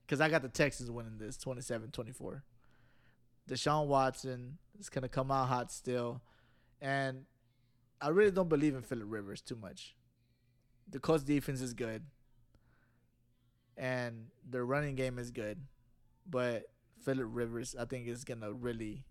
[0.06, 2.42] because I got the Texans winning this 27-24.
[3.50, 6.22] Deshaun Watson is gonna come out hot still,
[6.82, 7.26] and
[8.00, 9.96] I really don't believe in Philip Rivers too much.
[10.88, 12.04] The Colts defense is good,
[13.76, 15.60] and their running game is good,
[16.30, 16.66] but
[17.04, 19.06] Philip Rivers I think is gonna really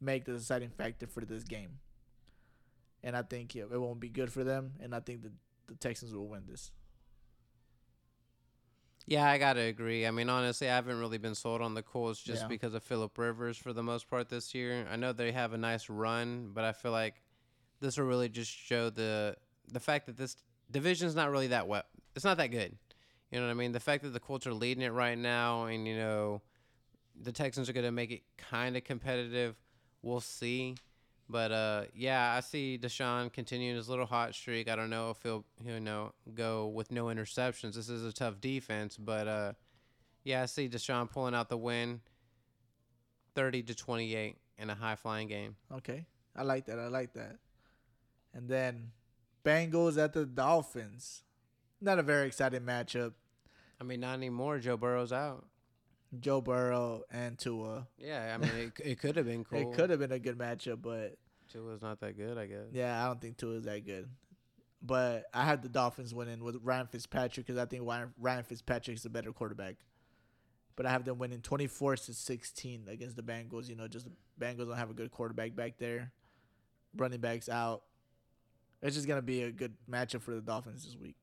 [0.00, 1.78] make the deciding factor for this game.
[3.02, 5.32] And I think it won't be good for them, and I think the
[5.66, 6.70] the Texans will win this.
[9.06, 10.04] Yeah, I gotta agree.
[10.06, 12.48] I mean, honestly, I haven't really been sold on the Colts just Yeah.
[12.48, 14.86] because of Philip Rivers for the most part this year.
[14.90, 17.22] I know they have a nice run, but I feel like
[17.80, 19.36] this will really just show the
[19.68, 20.36] the fact that this
[20.70, 21.82] division's not really that well.
[22.14, 22.76] It's not that good.
[23.30, 23.72] You know what I mean?
[23.72, 26.42] The fact that the Colts are leading it right now, and you know,
[27.20, 29.56] the Texans are gonna make it kind of competitive.
[30.02, 30.74] We'll see.
[31.28, 34.68] But uh, yeah, I see Deshaun continuing his little hot streak.
[34.68, 37.74] I don't know if he'll you know go with no interceptions.
[37.74, 39.52] This is a tough defense, but uh,
[40.22, 42.00] yeah, I see Deshaun pulling out the win,
[43.34, 45.56] thirty to twenty eight in a high flying game.
[45.74, 46.78] Okay, I like that.
[46.78, 47.38] I like that.
[48.32, 48.92] And then
[49.44, 51.22] Bengals at the Dolphins.
[51.80, 53.14] Not a very exciting matchup.
[53.80, 54.58] I mean, not anymore.
[54.58, 55.46] Joe Burrow's out.
[56.20, 57.86] Joe Burrow and Tua.
[57.98, 59.58] Yeah, I mean, it, it could have been cool.
[59.58, 61.16] It could have been a good matchup, but
[61.52, 62.66] Tua's not that good, I guess.
[62.72, 64.08] yeah, I don't think Tua is that good.
[64.82, 68.96] But I had the Dolphins winning with Ryan Fitzpatrick because I think Ryan, Ryan Fitzpatrick
[68.96, 69.76] is a better quarterback.
[70.76, 73.68] But I have them winning 24 to 16 against the Bengals.
[73.68, 76.12] You know, just the Bengals don't have a good quarterback back there.
[76.94, 77.82] Running backs out.
[78.82, 81.16] It's just going to be a good matchup for the Dolphins this week.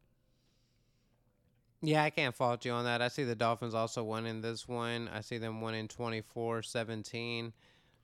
[1.85, 3.01] Yeah, I can't fault you on that.
[3.01, 5.09] I see the Dolphins also winning this one.
[5.13, 7.51] I see them winning 24-17.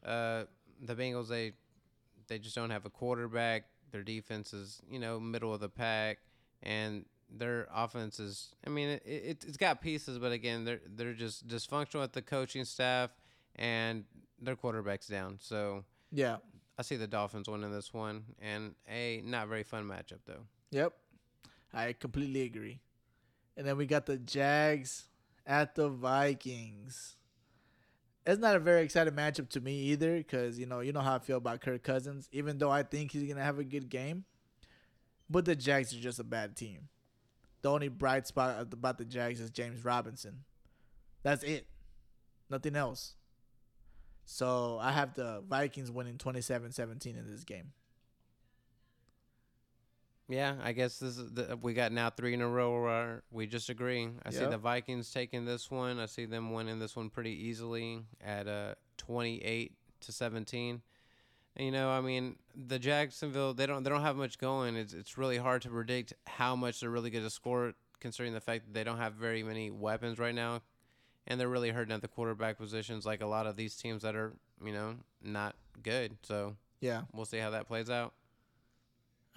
[0.06, 0.44] Uh,
[0.82, 1.54] the Bengals they
[2.28, 3.64] they just don't have a quarterback.
[3.92, 6.20] Their defense is, you know, middle of the pack
[6.62, 11.14] and their offense is I mean, it, it it's got pieces, but again, they're they're
[11.14, 13.12] just dysfunctional with the coaching staff
[13.56, 14.04] and
[14.42, 15.38] their quarterback's down.
[15.40, 16.38] So, Yeah.
[16.78, 20.44] I see the Dolphins winning this one and a not very fun matchup though.
[20.72, 20.94] Yep.
[21.74, 22.82] I completely agree.
[23.60, 25.10] And then we got the Jags
[25.46, 27.18] at the Vikings.
[28.26, 31.16] It's not a very exciting matchup to me either because, you know, you know how
[31.16, 34.24] I feel about Kirk Cousins, even though I think he's to have a good game.
[35.30, 36.88] But the Jags are just a bad team.
[37.62, 40.46] The only bright spot about the Jags is James Robinson.
[41.22, 41.68] That's it.
[42.50, 43.16] Nothing else.
[44.24, 47.74] So I have the Vikings winning 27 17 in this game.
[50.30, 53.48] Yeah, I guess this is the, we got now three in a row where we
[53.48, 54.08] just agree.
[54.24, 56.00] I see the Vikings taking this one.
[56.00, 60.82] I see them winning this one pretty easily at uh 28 to 17.
[61.56, 64.76] And, you know, I mean, the Jacksonville they don't they don't have much going.
[64.76, 68.40] It's it's really hard to predict how much they're really going to score considering the
[68.40, 70.62] fact that they don't have very many weapons right now.
[71.26, 74.16] And they're really hurting at the quarterback positions like a lot of these teams that
[74.16, 76.18] are, you know, not good.
[76.24, 77.02] So, Yeah.
[77.14, 78.14] we'll see how that plays out.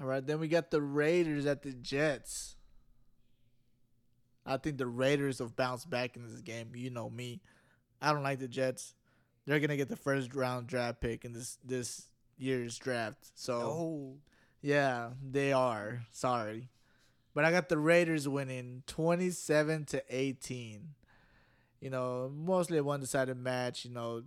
[0.02, 2.56] All right, then we got the Raiders at the Jets.
[4.44, 6.72] I think the Raiders have bounced back in this game.
[6.74, 7.40] You know me.
[8.00, 8.94] I don't like the Jets.
[9.46, 13.30] They're gonna get the first round draft pick in this this year's draft.
[13.36, 14.16] So Oh.
[14.60, 16.02] yeah, they are.
[16.10, 16.68] Sorry.
[17.34, 20.94] But I got the Raiders winning 27 to 18.
[21.80, 24.24] You know, mostly a one decided match, you know.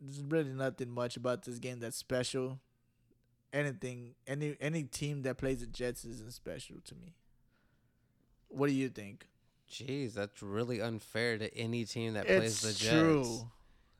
[0.00, 2.60] there's really nothing much about this game that's special.
[3.54, 7.14] Anything, any any team that plays the Jets isn't special to me.
[8.48, 9.28] What do you think?
[9.70, 12.90] Jeez, that's really unfair to any team that plays the It's Jets.
[12.92, 13.50] true.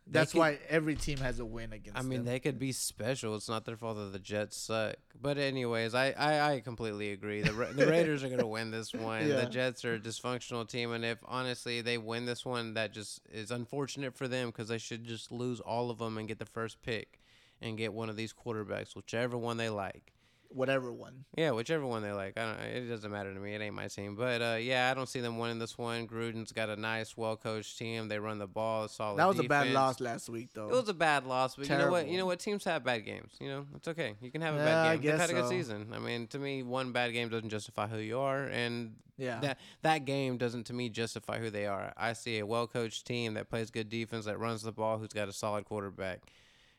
[0.07, 2.05] They That's could- why every team has a win against them.
[2.07, 2.27] I mean, them.
[2.27, 3.35] they could be special.
[3.37, 4.97] It's not their fault that the Jets suck.
[5.19, 7.41] But anyways, I, I, I completely agree.
[7.41, 9.27] The Ra- the Raiders are gonna win this one.
[9.27, 9.37] Yeah.
[9.43, 13.21] The Jets are a dysfunctional team, and if honestly they win this one, that just
[13.33, 16.45] is unfortunate for them because they should just lose all of them and get the
[16.45, 17.21] first pick
[17.65, 20.13] and get one of these quarterbacks, whichever one they like.
[20.51, 21.25] whatever one.
[21.37, 22.39] Yeah, whichever one they like.
[22.39, 22.61] I don't.
[22.61, 23.55] It doesn't matter to me.
[23.55, 24.15] It ain't my team.
[24.15, 26.07] But uh, yeah, I don't see them winning this one.
[26.07, 28.07] Gruden's got a nice, well coached team.
[28.07, 28.87] They run the ball.
[28.87, 29.19] Solid.
[29.19, 30.69] That was a bad loss last week, though.
[30.69, 32.07] It was a bad loss, but you know what?
[32.07, 32.39] You know what?
[32.39, 33.33] Teams have bad games.
[33.41, 34.15] You know, it's okay.
[34.21, 35.03] You can have a Yeah, bad game.
[35.03, 35.51] They've guess had a good so.
[35.51, 35.89] season.
[35.93, 39.59] I mean, to me, one bad game doesn't justify who you are, and yeah, that
[39.83, 41.93] that game doesn't to me justify who they are.
[41.97, 45.13] I see a well coached team that plays good defense, that runs the ball, who's
[45.13, 46.21] got a solid quarterback,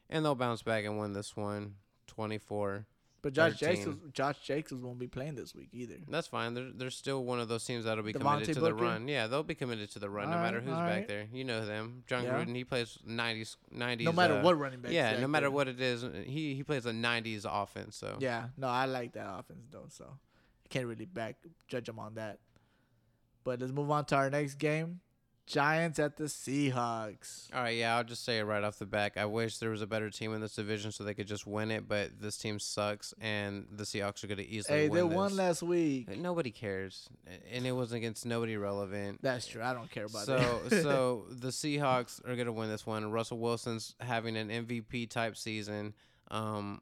[0.10, 1.76] and they'll bounce back and win this one,
[2.08, 2.86] twenty four.
[3.22, 3.76] but Josh 13.
[3.76, 5.96] Jacobs, Josh Jacobs won't be playing this week either.
[6.08, 6.54] That's fine.
[6.54, 9.08] They're, they're still one of those teams that'll be Devontae committed to the run.
[9.08, 11.08] Yeah, they'll be committed to the run no matter who's all back right.
[11.08, 11.26] there.
[11.34, 12.04] You know them.
[12.06, 12.34] John Yeah.
[12.34, 13.56] Gruden, he plays 90s.
[13.76, 14.92] 90s No matter uh, what running back.
[14.92, 17.96] Yeah, no matter what it is, he he plays a '90s offense.
[17.96, 21.38] So Yeah, no, I like that offense though, so I can't really back
[21.68, 22.38] judge him on that.
[23.44, 25.00] But let's move on to our next game:
[25.48, 27.54] Giants at the Seahawks.
[27.54, 29.16] all right, yeah, I'll just say it right off the back.
[29.18, 31.70] I wish there was a better team in this division so they could just win
[31.72, 34.90] it, but this team sucks, and the Seahawks are going to easily win.
[34.92, 35.16] Hey, they this.
[35.16, 36.18] won last week.
[36.18, 37.08] Nobody cares,
[37.52, 39.20] and it was against nobody relevant.
[39.22, 39.62] That's true.
[39.62, 40.82] I don't care about So, that.
[40.84, 43.12] so the Seahawks are gonna win this one.
[43.12, 45.94] Russell Wilson's having an MVP type season.
[46.32, 46.82] Um,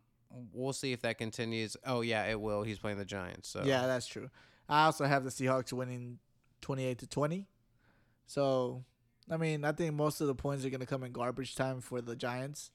[0.54, 1.76] we'll see if that continues.
[1.86, 2.64] Oh yeah, it will.
[2.64, 3.50] He's playing the Giants.
[3.50, 4.30] So yeah, that's true.
[4.70, 6.20] I also have the Seahawks winning
[6.62, 7.48] twenty-eight to twenty.
[8.34, 8.84] So,
[9.30, 12.02] I mean, I think most of the points are gonna come in garbage time for
[12.02, 12.72] the Giants.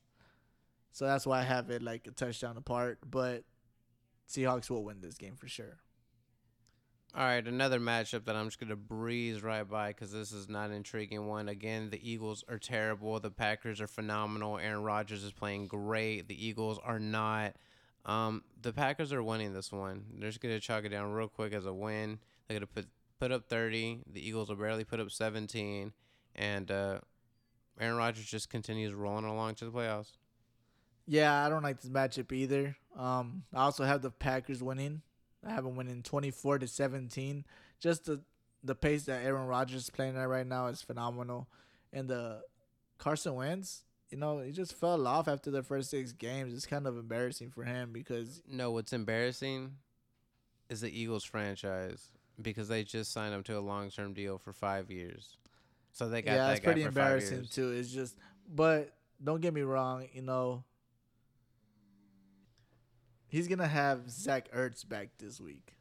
[0.92, 3.00] So that's why I have it like a touchdown apart.
[3.04, 3.42] But
[4.28, 5.78] Seahawks will win this game for sure.
[7.12, 10.70] All right, another matchup that I'm just gonna breeze right by because this is not
[10.70, 11.48] an intriguing one.
[11.48, 13.18] Again, the Eagles are terrible.
[13.18, 14.58] The Packers are phenomenal.
[14.58, 16.28] Aaron Rodgers is playing great.
[16.28, 17.56] The Eagles are not.
[18.06, 20.04] Um, the Packers are winning this one.
[20.20, 22.20] They're just gonna chalk it down real quick as a win.
[22.46, 22.86] They're gonna put
[23.18, 24.00] put up 30.
[24.12, 25.92] The Eagles will barely put up 17,
[26.34, 26.98] and uh,
[27.80, 30.12] Aaron Rodgers just continues rolling along to the playoffs.
[31.06, 32.76] Yeah, I don't like this matchup either.
[32.96, 35.02] Um, I also have the Packers winning.
[35.46, 37.46] I have them winning twenty four to seventeen.
[37.80, 38.22] Just the
[38.62, 41.48] the pace that Aaron Rodgers is playing at right now is phenomenal,
[41.92, 42.42] and the
[42.98, 46.52] Carson Wentz, you know, he just fell off after the first six games.
[46.52, 49.76] It's kind of embarrassing for him because No, what's embarrassing
[50.68, 52.08] is the Eagles franchise
[52.40, 55.36] because they just signed him to a long term deal for five years.
[55.92, 57.72] So they got yeah, that it's pretty embarrassing too.
[57.72, 58.16] It's just,
[58.48, 60.64] but don't get me wrong, you know.
[63.26, 65.74] He's gonna have Zach Ertz back this week,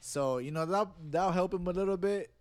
[0.00, 2.32] so you know that that'll help him a little bit,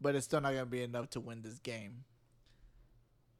[0.00, 2.04] but it's still not gonna be enough to win this game.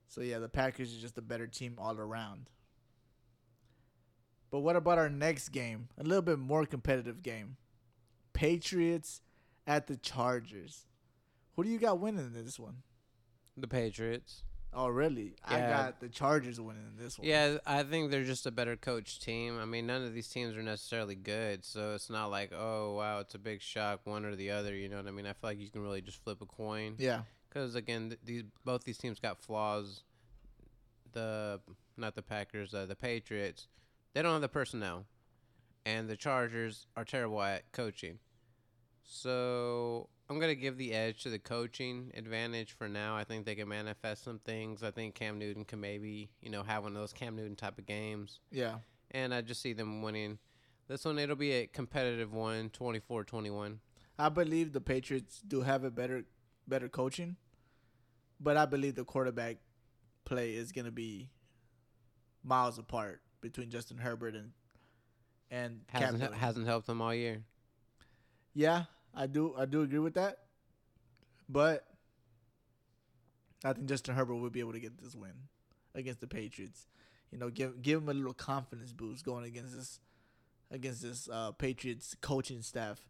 [0.08, 2.48] So yeah, the Packers are just a better team all around.
[4.50, 5.88] But what about our next game?
[5.98, 7.56] A little bit more competitive game.
[8.34, 9.22] Patriots
[9.66, 10.84] at the Chargers.
[11.56, 12.82] Who do you got winning this one?
[13.56, 14.42] The Patriots.
[14.76, 15.36] Oh, really?
[15.46, 17.28] I got the Chargers winning this one.
[17.28, 19.56] Yeah, I think they're just a better coach team.
[19.60, 23.20] I mean, none of these teams are necessarily good, so it's not like, oh wow,
[23.20, 24.74] it's a big shock one or the other.
[24.74, 25.26] You know what I mean?
[25.26, 27.20] I feel like you can really just flip a coin Yeah.
[27.48, 30.02] because again, these both these teams got flaws.
[31.12, 31.60] The
[31.96, 33.68] not the Packers, uh, the Patriots,
[34.12, 35.04] they don't have the personnel,
[35.86, 38.18] and the Chargers are terrible at coaching.
[39.02, 43.16] So I'm gonna give the edge to the coaching advantage for now.
[43.16, 44.82] I think they can manifest some things.
[44.82, 47.78] I think Cam Newton can maybe you know have one of those Cam Newton type
[47.78, 48.78] of games, Yeah.
[49.10, 50.38] and I just see them winning.
[50.88, 53.78] This one it'll be a competitive one, 24-21.
[54.18, 56.24] I believe the Patriots do have a better
[56.66, 57.36] better coaching,
[58.40, 59.58] but I believe the quarterback
[60.24, 61.28] play is going to be
[62.42, 64.52] miles apart between Justin Herbert and
[65.54, 67.42] and Hasn't hasn't helped them all year.
[68.54, 68.84] Yeah,
[69.14, 70.38] I do I do agree with that.
[71.48, 71.86] But
[73.64, 75.32] I think Justin Herbert will be able to get this win
[75.94, 76.86] against the Patriots.
[77.30, 80.00] You know, give give him a little confidence boost going against this
[80.70, 83.00] against this uh, Patriots coaching staff.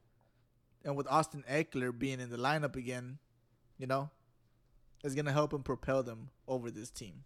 [0.84, 3.18] And with Austin Ekeler being in the lineup again,
[3.78, 4.10] you know,
[5.02, 7.24] it's gonna help him propel them over this team.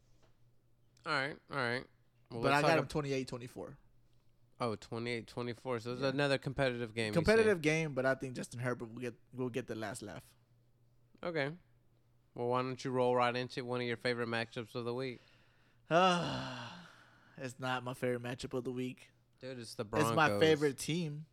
[1.04, 1.84] All right, all right.
[2.30, 3.74] Well, but I got him ab- 28-24.
[4.60, 5.80] Oh, 28-24.
[5.82, 6.08] So it's Yeah.
[6.08, 7.12] another competitive game.
[7.14, 10.22] Competitive game, but I think Justin Herbert will get will get the last laugh.
[11.22, 11.50] Okay.
[12.34, 15.20] Well, why don't you roll right into one of your favorite matchups of the week?
[15.90, 19.08] it's not my favorite matchup of the week.
[19.40, 20.10] Dude, it's the Broncos.
[20.10, 21.26] It's my favorite team.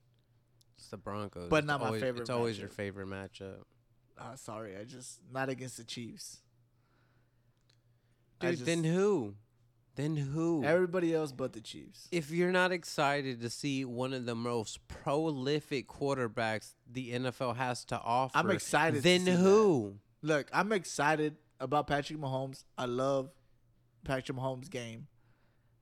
[0.77, 1.49] It's the Broncos.
[1.49, 3.63] but It's not my always- favorite It's always your favorite matchup.
[4.17, 6.41] Uh, sorry, I just not against the Chiefs.
[8.39, 9.35] Dude, just- then who?
[9.95, 10.63] Then who?
[10.63, 12.07] Everybody else but the Chiefs.
[12.11, 17.85] if you're not excited to see one of the most prolific quarterbacks the NFL has
[17.85, 19.37] to offer, I'm excited Then see that.
[19.37, 19.95] who?
[20.21, 22.63] Look, I'm excited about Patrick Mahomes.
[22.77, 23.29] I love
[24.03, 25.07] Patrick Mahomes' game,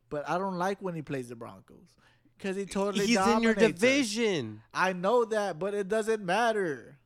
[0.10, 1.96] but I don't like when he plays the Broncos
[2.38, 3.72] because he totally He's in your dominates us.
[3.80, 4.62] division.
[4.74, 6.98] I know that, but it doesn't matter.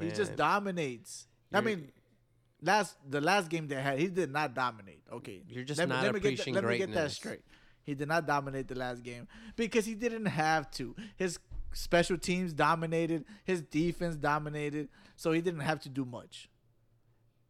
[0.00, 1.26] He just dominates.
[1.52, 1.92] I You're- mean,
[2.64, 5.02] last the last game they had, he did not dominate.
[5.12, 7.42] Okay, You're just let me, not me get that, appreciating let me get that straight.
[7.82, 10.96] He did not dominate the last game because he didn't have to.
[11.16, 11.38] His
[11.72, 13.24] special teams dominated.
[13.44, 16.48] His defense dominated, so he didn't have to do much.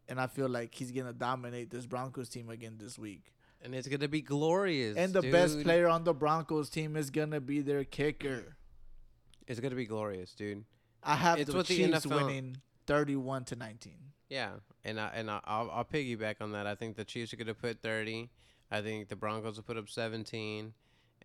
[0.08, 3.32] And I feel like he's gonna dominate this Broncos team again this week.
[3.62, 4.96] and it's gonna be glorious.
[4.96, 8.56] And the best player on the Broncos team is gonna be their kicker.
[9.46, 10.64] It's gonna be glorious, dude.
[11.02, 12.56] I have It's the what the Chiefs NFL winning
[12.86, 14.12] thirty-one to nineteen.
[14.34, 14.54] Yeah,
[14.84, 16.66] and I and I, I'll, I'll piggyback on that.
[16.66, 18.30] I think the Chiefs are going to put thirty.
[18.68, 20.72] I think the Broncos will put up seventeen,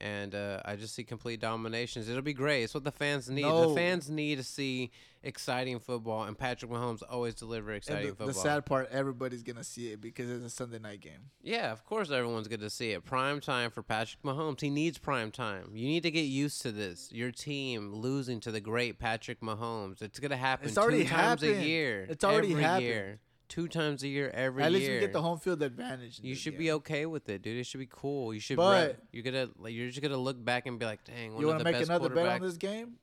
[0.02, 2.08] and uh, I just see complete dominations.
[2.10, 2.64] It'll be great.
[2.64, 3.41] It's what the fans need.
[3.43, 3.70] No.
[3.70, 4.91] The fans need to see
[5.24, 8.28] exciting football, and Patrick Mahomes always deliver exciting And the, football.
[8.28, 11.30] the sad part, everybody's gonna see it because it's a Sunday night game.
[11.41, 13.04] yeah, of course everyone's going to see it.
[13.04, 14.62] Prime time for Patrick Mahomes.
[14.62, 15.72] He needs prime time.
[15.74, 17.12] You need to get used to this.
[17.12, 20.02] Your team losing to the great Patrick Mahomes.
[20.02, 22.06] It's going to happen It's already two times a year.
[22.10, 22.86] It's already every happened.
[22.86, 23.20] year.
[23.50, 24.68] Two times a year every year.
[24.68, 24.93] At least year.
[24.95, 26.20] we get the home field advantage.
[26.24, 27.58] You should be okay with it, dude.
[27.58, 28.34] It should be cool.
[28.34, 28.58] You should.
[28.58, 31.41] But- But you're gonna, like, you're just gonna look back and be like, "Dang, one
[31.41, 32.97] You want to make another bet on this game?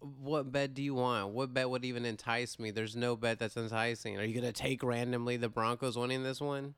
[0.00, 1.30] What bet do you want?
[1.34, 2.70] What bet would even entice me?
[2.70, 4.16] There's no bet that's enticing.
[4.16, 6.74] Are you gonna take randomly the Broncos winning this one?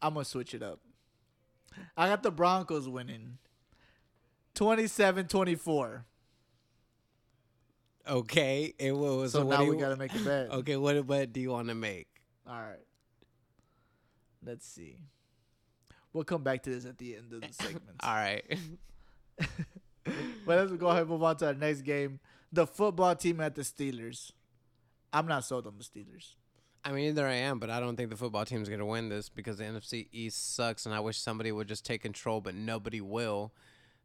[0.00, 0.80] I'm gonna switch it up.
[1.98, 3.36] I got the Broncos winning,
[4.54, 6.04] 27-24.
[8.08, 8.74] Okay.
[8.78, 9.32] It was.
[9.32, 10.50] So what now we you- gotta make a bet.
[10.52, 12.08] Okay, what bet do you want to make?
[12.46, 12.78] All right.
[14.44, 14.98] Let's see.
[16.12, 17.96] We'll come back to this at the end of the segment.
[18.00, 18.44] All right.
[20.46, 22.20] But let's go ahead and move on to our next game.
[22.52, 24.32] The football team at the Steelers.
[25.14, 26.34] I'm not sold on the Steelers.
[26.84, 29.30] I mean, either I am, but I don't think the football team's gonna win this
[29.30, 33.00] because the NFC East sucks, and I wish somebody would just take control, but nobody
[33.00, 33.54] will.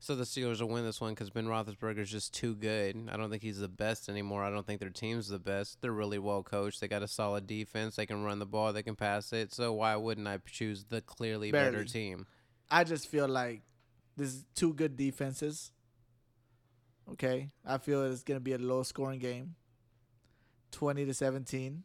[0.02, 3.10] So the Steelers will win this one because Ben Roethlisberger is just too good.
[3.12, 4.44] I don't think he's the best anymore.
[4.44, 5.82] I don't think their team's the best.
[5.82, 6.80] They're really well coached.
[6.80, 7.98] They got a solid defense.
[7.98, 8.72] They can run the ball.
[8.72, 9.54] They can pass it.
[9.54, 12.28] So why wouldn't I choose the clearly better team?
[12.72, 13.64] I just feel like
[14.16, 15.74] this is two good defenses.
[17.12, 19.56] Okay, I feel it's gonna be a low scoring game,
[20.72, 21.84] twenty to seventeen,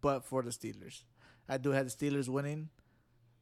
[0.00, 1.02] but for the Steelers,
[1.48, 2.70] I do have the Steelers winning,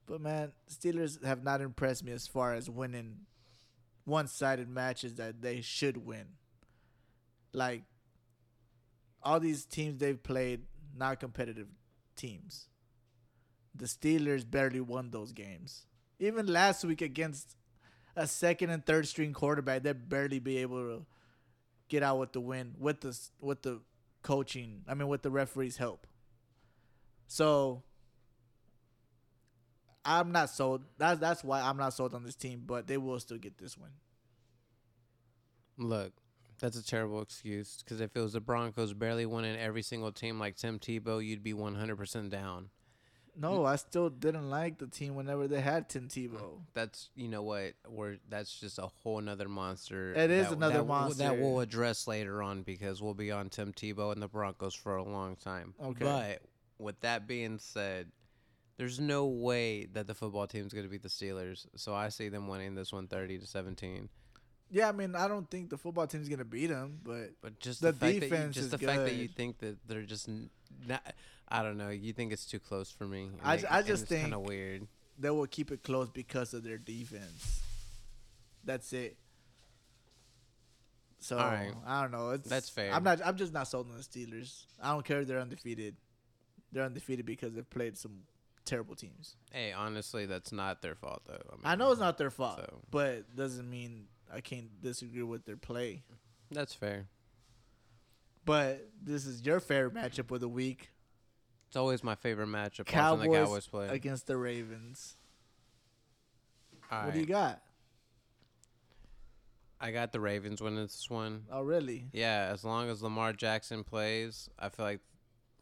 [0.06, 3.20] but man, Steelers have not impressed me as far as winning
[4.04, 6.26] one sided matches that they should win.
[7.52, 7.82] Like
[9.22, 10.62] all these teams they've played,
[10.96, 11.68] not competitive
[12.16, 12.68] teams.
[13.74, 15.86] The Steelers barely won those games.
[16.18, 17.56] Even last week against
[18.14, 21.06] a second and third string quarterback, they barely be able to
[21.88, 23.80] get out with the win with the with the
[24.22, 24.82] coaching.
[24.88, 26.06] I mean, with the referees' help.
[27.26, 27.82] So
[30.04, 30.82] I'm not sold.
[30.98, 32.62] That's that's why I'm not sold on this team.
[32.66, 33.90] But they will still get this win.
[35.78, 36.12] Look,
[36.60, 40.38] that's a terrible excuse because if it was the Broncos barely winning every single team
[40.38, 42.70] like Tim Tebow, you'd be 100% down.
[43.34, 46.60] No, I still didn't like the team whenever they had Tim Tebow.
[46.74, 50.12] That's you know what we're that's just a whole nother monster.
[50.12, 51.24] It is that- another that, monster.
[51.24, 54.96] that we'll address later on because we'll be on Tim Tebow and the Broncos for
[54.96, 55.74] a long time.
[55.82, 56.04] Okay.
[56.04, 56.42] But
[56.78, 58.12] with that being said,
[58.82, 61.66] there's no way that the football team's going to beat the Steelers.
[61.76, 64.08] So I see them winning this one 30 to 17.
[64.72, 67.80] Yeah, I mean, I don't think the football team's gonna beat them, but But just
[67.82, 70.28] The the, fact that you, defense just the fact that you think that they're just
[70.88, 71.14] not,
[71.46, 73.30] I don't know, you think it's too close for me.
[73.44, 74.88] I ju- I just it's kind of weird.
[75.18, 77.60] they will keep it close because of their defense.
[78.64, 79.16] That's it.
[81.20, 81.38] So.
[81.38, 82.30] I don't know.
[82.30, 82.92] It's That's fair.
[82.92, 83.20] I'm not.
[83.24, 84.64] I'm just not sold on the Steelers.
[84.82, 85.94] I don't care if they're undefeated.
[86.72, 88.22] They're undefeated because they've played some
[88.64, 89.36] terrible teams.
[89.50, 91.34] Hey, honestly, that's not their fault though.
[91.50, 95.22] I, mean, I know it's not their fault, So- but doesn't mean I can't disagree
[95.22, 96.02] with their play.
[96.50, 97.06] That's fair.
[98.44, 100.90] But this is your favorite matchup of the week:
[101.68, 102.86] It's always my favorite matchup.
[102.86, 103.88] Cowboys, the Cowboys play.
[103.88, 105.16] against the Ravens.
[106.90, 107.62] All What do you got?
[109.80, 111.44] I got the Ravens winning this one.
[111.50, 112.06] Oh, really?
[112.12, 115.00] Yeah, as long as Lamar Jackson plays, I feel like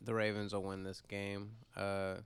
[0.03, 1.53] the Ravens will win this game.
[1.75, 2.17] Uh,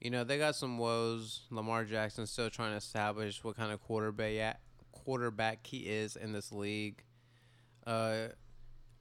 [0.00, 1.42] You know, they got some woes.
[1.50, 4.60] Lamar Jackson still trying to establish what kind of quarterback
[4.92, 7.02] quarterback he is in this league.
[7.86, 8.28] Uh,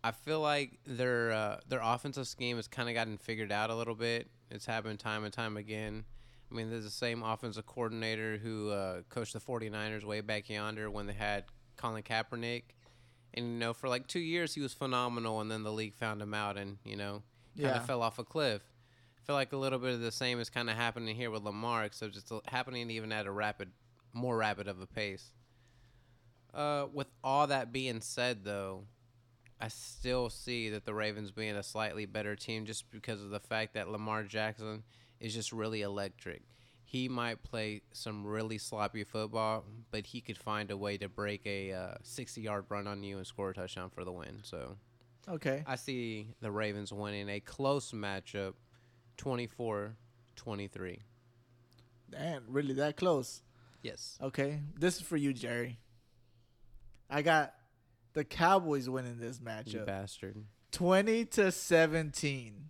[0.03, 3.75] I feel like their uh, their offensive scheme has kind of gotten figured out a
[3.75, 4.29] little bit.
[4.51, 6.05] It's happened time and time again.
[6.51, 10.89] I mean, there's the same offensive coordinator who uh, coached the 49ers way back yonder
[10.89, 11.43] when they had
[11.77, 12.63] Colin Kaepernick.
[13.35, 16.19] And, you know, for like two years, he was phenomenal, and then the league found
[16.19, 17.21] him out and, you know,
[17.55, 17.85] kind of Yeah.
[17.85, 18.63] fell off a cliff.
[19.29, 21.43] I feel like a little bit of the same is kind of happening here with
[21.43, 23.69] Lamar, except it's happening even at a rapid,
[24.11, 25.33] more rapid of a pace.
[26.51, 28.85] Uh, with all that being said, though,
[29.61, 33.39] I still see that the Ravens being a slightly better team just because of the
[33.39, 34.81] fact that Lamar Jackson
[35.19, 36.41] is just really electric.
[36.83, 41.45] He might play some really sloppy football, but he could find a way to break
[41.45, 44.39] a uh, 60 yard run on you and score a touchdown for the win.
[44.41, 44.75] So
[45.29, 45.63] Okay.
[45.67, 48.53] I see the Ravens winning a close matchup
[49.19, 49.97] 24
[50.37, 50.99] 23.
[52.09, 53.41] Damn, really that close?
[53.83, 54.17] Yes.
[54.21, 55.77] Okay, this is for you, Jerry.
[57.09, 57.53] I got
[58.13, 60.37] the Cowboys winning this You matchup, bastard.
[60.71, 62.69] twenty to seventeen.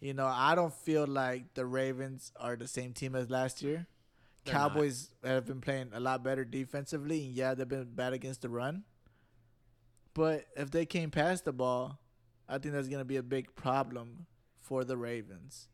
[0.00, 3.86] You know, I don't feel like the Ravens are the same team as last year.
[4.44, 4.72] They're not.
[4.72, 8.48] Cowboys have been playing a lot better defensively, and yeah, they've been bad against the
[8.48, 8.82] run.
[10.12, 12.00] But if they can't pass the ball,
[12.48, 14.26] I think that's gonna be a big problem
[14.68, 15.68] for the Ravens.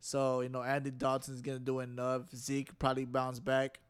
[0.00, 2.22] So you know, Andy Dalton's gonna do enough.
[2.34, 3.80] Zeke probably bounce back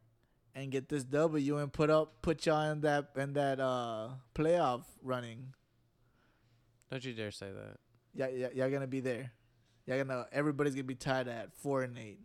[0.54, 4.82] and get this W and put up put y'all in that in that uh playoff
[5.02, 5.54] running.
[6.90, 7.78] Don't you dare say that.
[8.14, 9.32] Yeah, yeah, y'all gonna be there.
[9.86, 12.20] Y'all gonna everybody's gonna be tied at four and eight.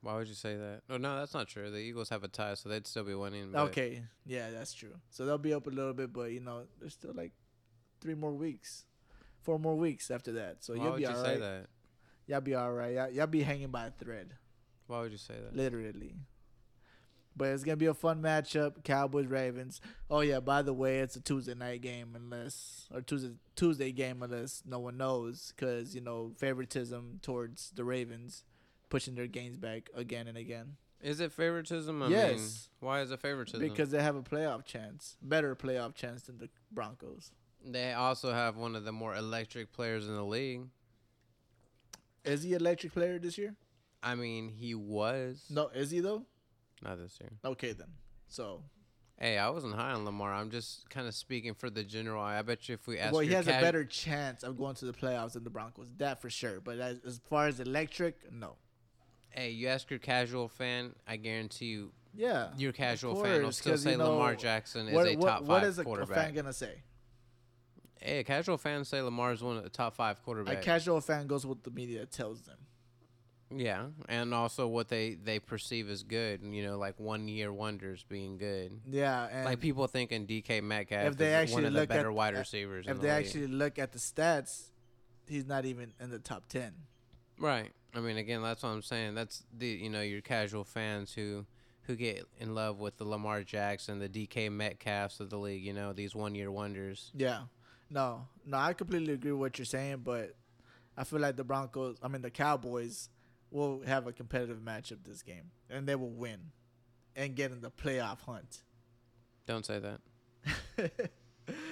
[0.00, 0.82] Why would you say that?
[0.90, 1.70] Oh, no, that's not true.
[1.70, 3.56] The Eagles have a tie, so they'd still be winning.
[3.56, 4.94] Okay, yeah, that's true.
[5.08, 7.32] So they'll be up a little bit, but you know, there's still like
[8.02, 8.84] three more weeks,
[9.44, 10.64] four more weeks after that.
[10.64, 11.66] So Why you'll would be you all say that?
[12.26, 12.94] Y'all be all right.
[12.94, 14.32] Y'all, y'all be hanging by a thread,
[14.86, 15.54] Why would you say that?
[15.54, 16.14] literally.
[17.36, 19.80] But it's gonna be a fun matchup, Cowboys Ravens.
[20.08, 24.22] Oh yeah, by the way, it's a Tuesday night game unless or Tuesday Tuesday game
[24.22, 28.44] unless no one knows because you know favoritism towards the Ravens,
[28.88, 32.02] pushing their gains back again and again Is it favoritism?
[32.02, 32.68] I mean, Yes.
[32.78, 33.60] why is it favoritism?
[33.60, 37.32] because they have a playoff chance, better playoff chance than the Broncos.
[37.64, 40.62] They also have one of the more electric players in the league.
[42.24, 43.54] Is he electric player this year?
[44.02, 45.44] I mean, he was.
[45.50, 46.24] No, is he though?
[46.82, 47.30] Not this year.
[47.44, 47.88] Okay then.
[48.28, 48.62] So
[49.18, 50.32] Hey, I wasn't high on Lamar.
[50.32, 52.20] I'm just kind of speaking for the general.
[52.22, 54.86] I bet you if we ask well, he has a better chance of going to
[54.86, 55.86] the playoffs than the Broncos.
[55.98, 56.60] That for sure.
[56.60, 58.56] But as, as far as electric, no.
[59.30, 62.48] Hey, you ask your casual fan, I guarantee you, Yeah.
[62.56, 65.16] your casual of fan will course, still say you know, Lamar Jackson is what, a
[65.16, 66.16] top what five is a, a quarterback.
[66.16, 66.82] fan gonna say?
[68.00, 70.52] Hey, a casual fan say Lamar is one of the top five quarterbacks.
[70.60, 72.58] A casual fan goes with the media tells them.
[73.54, 76.42] yeah, and also what they they perceive as good.
[76.42, 78.80] You know, like one year wonders being good.
[78.90, 82.08] Yeah, and like people thinking DK Metcalf if they is actually one of the better
[82.08, 82.86] at wide receivers.
[82.88, 83.26] if the they league.
[83.26, 84.70] actually look at the stats,
[85.28, 86.72] he's not even in the top ten.
[87.38, 87.72] Right.
[87.96, 89.14] I mean, again, that's what I'm saying.
[89.14, 91.46] That's the you know your casual fans who
[91.82, 95.62] who get in love with the Lamar Jackson, the DK Metcalfs of the league.
[95.62, 97.12] You know these one year wonders.
[97.14, 97.42] Yeah.
[97.90, 100.34] No, no, I completely agree with what you're saying, but
[100.96, 103.08] I feel like the Broncos, I mean the Cowboys,
[103.50, 106.40] will have a competitive matchup this game, and they will win,
[107.14, 108.62] and get in the playoff hunt.
[109.46, 110.00] Don't say that.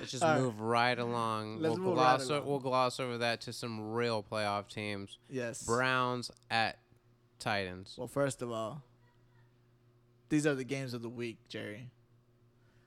[0.00, 0.40] Let's just All right.
[0.42, 1.58] move right along.
[1.60, 2.46] Let's we'll move right gloss o- along.
[2.46, 5.18] we'll gloss over that to some real playoff teams.
[5.30, 5.62] yes.
[5.62, 6.78] Browns at
[7.38, 7.94] Titans.
[7.96, 8.82] Well, first of all,
[10.28, 11.88] these are the games of the week, Jerry.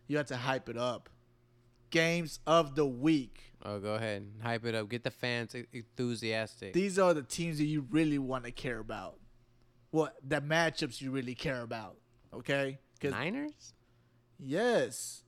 [0.07, 1.09] You have to hype it up.
[1.89, 3.53] Games of the week.
[3.63, 4.89] Oh, go ahead, hype it up.
[4.89, 6.73] Get the fans enthusiastic.
[6.73, 9.19] These are the teams that you really want to care about.
[9.91, 11.97] What the matchups you really care about.
[12.33, 12.79] Okay?
[13.01, 13.73] Niners,
[14.39, 15.23] yes,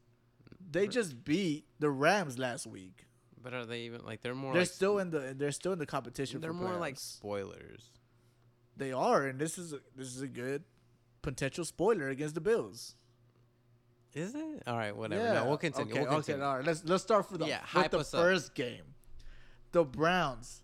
[0.72, 3.06] they just beat the Rams last week.
[3.42, 4.52] but are they even like they're more?
[4.54, 6.42] they're like, still in the they're still in the competition.
[6.42, 7.92] They're for more like spoilers.
[8.76, 10.64] they are, and this is a, this is a good
[11.22, 12.96] potential spoiler against the Bills.
[14.18, 14.64] Is it?
[14.66, 15.34] All right, whatever.
[15.34, 15.92] No, we'll continue.
[15.94, 16.42] Okay, we'll continue.
[16.42, 16.66] okay, all right.
[16.66, 18.22] Let's let's start for the Yeah, with the us up.
[18.22, 18.84] first game.
[19.72, 20.62] The Browns.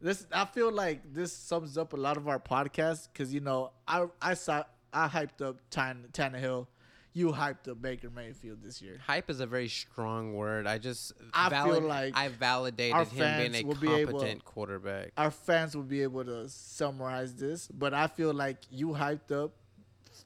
[0.00, 3.72] This I feel like this sums up a lot of our podcast because you know
[3.86, 4.62] I I saw
[4.92, 6.68] I hyped up Tan Tannehill,
[7.12, 8.98] you hyped up Baker Mayfield this year.
[9.04, 10.66] Hype is a very strong word.
[10.68, 15.10] I just I feel like I validated him being a be able- competent quarterback.
[15.16, 19.52] Our fans will be able to summarize this, but I feel like you hyped up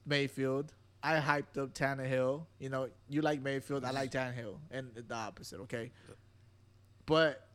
[0.05, 0.71] Mayfield.
[1.03, 2.45] I hyped up Tannehill.
[2.59, 3.83] You know, you like Mayfield.
[3.85, 5.59] I like Tannehill, and the opposite.
[5.61, 5.91] Okay,
[7.05, 7.47] but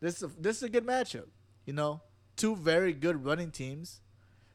[0.00, 1.28] this is a, this is a good matchup.
[1.64, 2.02] You know,
[2.36, 4.00] two very good running teams.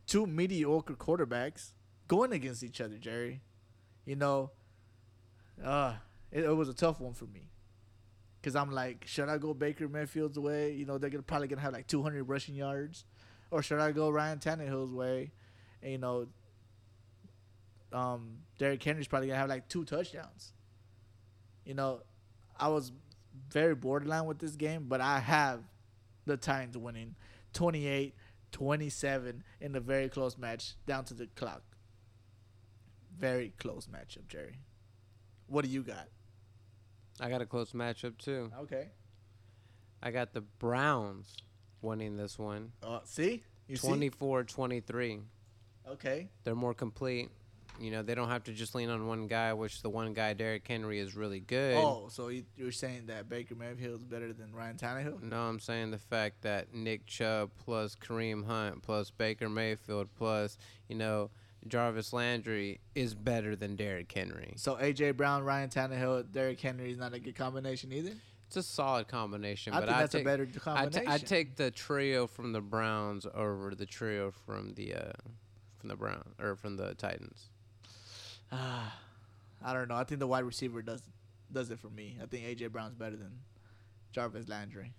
[0.07, 1.71] two mediocre quarterbacks
[2.07, 3.41] going against each other, Jerry.
[4.05, 4.51] You know,
[5.63, 5.93] uh,
[6.31, 7.49] it, it was a tough one for me.
[8.43, 10.73] Cause I'm like, should I go Baker Mayfield's way?
[10.73, 13.05] You know, they're gonna probably gonna have like 200 rushing yards,
[13.51, 15.31] or should I go Ryan Tannehill's way?
[15.83, 16.27] And, you know,
[17.93, 20.53] um, Derrick Henry's probably gonna have like two touchdowns.
[21.65, 22.01] You know,
[22.59, 22.91] I was
[23.49, 25.61] very borderline with this game, but I have
[26.25, 27.15] the Titans winning
[27.53, 28.15] 28
[28.51, 31.61] 27 in a very close match down to the clock.
[33.17, 34.55] Very close matchup, Jerry.
[35.47, 36.07] What do you got?
[37.19, 38.51] I got a close matchup too.
[38.61, 38.89] Okay.
[40.01, 41.35] I got the Browns
[41.81, 42.71] winning this one.
[42.81, 43.43] Uh, see?
[43.67, 45.21] You 24-23.
[45.89, 46.29] Okay.
[46.43, 47.29] They're more complete.
[47.79, 50.33] You know, they don't have to just lean on one guy, which the one guy,
[50.33, 51.75] Derrick Henry, is really good.
[51.77, 55.23] Oh, so you- you're saying that Baker Mayfield is better than Ryan Tannehill?
[55.23, 60.57] No, I'm saying the fact that Nick Chubb plus Kareem Hunt plus Baker Mayfield plus,
[60.89, 61.31] you know,
[61.67, 64.53] Jarvis Landry is better than Derrick Henry.
[64.57, 68.13] So AJ Brown, Ryan Tannehill, Derrick Henry is not a good combination either.
[68.47, 70.69] It's a solid combination, But I but think I that's take, a better combination.
[70.69, 71.05] I combination.
[71.05, 75.11] t- I take the trio from the Browns over the trio from the uh,
[75.77, 77.49] from the Brown or from the Titans.
[79.63, 79.95] I don't know.
[79.95, 81.01] I think the wide receiver does
[81.51, 82.17] does it for me.
[82.21, 83.31] I think AJ Brown's better than
[84.11, 84.93] Jarvis Landry.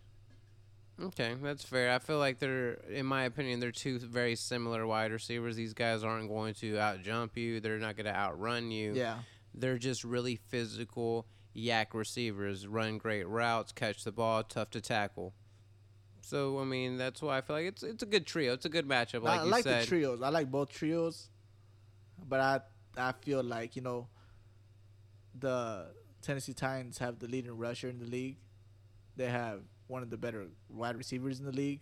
[1.01, 1.93] Okay, that's fair.
[1.93, 5.57] I feel like they're, in my opinion, they're two very similar wide receivers.
[5.57, 7.61] These guys aren't going to out jump you.
[7.61, 8.93] They're not going to outrun you.
[8.93, 9.19] Yeah.
[9.55, 11.27] They're just really physical
[11.57, 12.67] YAC receivers.
[12.67, 15.33] Run great routes, catch the ball, tough to tackle.
[16.21, 18.53] So I mean, that's why I feel like it's it's a good trio.
[18.53, 19.83] It's a good matchup, like I you like said.
[19.83, 20.23] the trios.
[20.23, 21.29] I like both trios,
[22.29, 22.61] but I
[22.97, 24.09] I feel like you know
[25.39, 25.87] the
[26.21, 28.37] Tennessee Titans have the leading rusher in the league.
[29.17, 31.81] They have one of the better wide receivers in the league,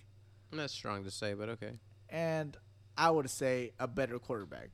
[0.52, 1.78] That's strong to say, but okay.
[2.08, 2.56] and
[2.96, 4.70] I would say a better quarterback.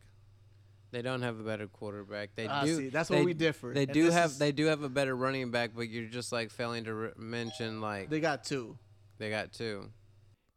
[0.93, 2.31] They don't have a better quarterback.
[2.35, 2.77] They Ah, do.
[2.77, 3.75] see, that's they, where we differ.
[3.75, 4.39] They and do have.
[4.39, 7.81] They do have a better running back, but you're just like failing to re- mention
[7.81, 8.79] like They got two.
[9.19, 9.91] They got two.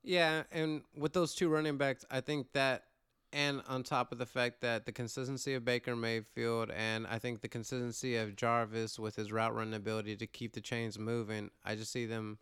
[0.04, 2.86] Yeah, and with those two running backs, I think that,
[3.32, 7.42] and on top of the fact that the consistency of Baker Mayfield and I think
[7.42, 11.76] the consistency of Jarvis with his route running ability to keep the chains moving, I
[11.76, 12.40] just see them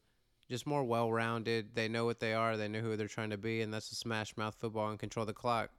[0.49, 1.75] just more well rounded.
[1.75, 3.95] They know what they are, they know who they're trying to be, and that's to
[3.95, 5.71] smash mouth football and control the clock.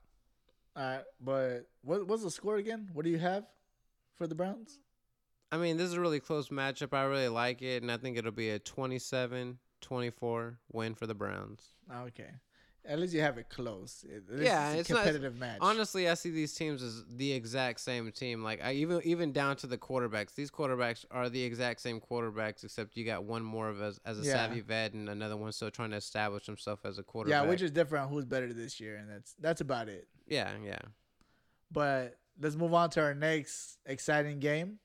[0.76, 2.90] All right, but what what's the score again?
[2.92, 3.44] What do you have
[4.16, 4.78] for the Browns?
[5.50, 6.92] I mean, this is a really close matchup.
[6.92, 11.14] I really like it, and I think it'll be a 27 24 win for the
[11.14, 11.62] Browns.
[11.90, 12.30] Okay,
[12.88, 14.04] at least you have it close.
[14.08, 15.58] It, Yeah, a it's not- competitive match.
[15.60, 18.42] Honestly, I see these teams as the exact same team.
[18.42, 20.34] Like I even even down to the quarterbacks.
[20.34, 24.18] These quarterbacks are the exact same quarterbacks, except you got one more of as, as
[24.18, 24.32] a Yeah.
[24.32, 27.42] savvy vet and another one still trying to establish himself as a quarterback.
[27.42, 30.08] yeah, we're just different on who's better this year, and that's that's about it.
[30.26, 30.78] yeah, yeah.
[31.70, 34.78] But let's move on to our next exciting game.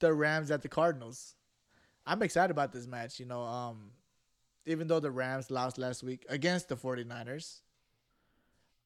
[0.00, 1.34] The Rams at the Cardinals.
[2.04, 3.90] I'm excited about this match, you know, um
[4.66, 7.60] even though the Rams lost last week against the 49ers.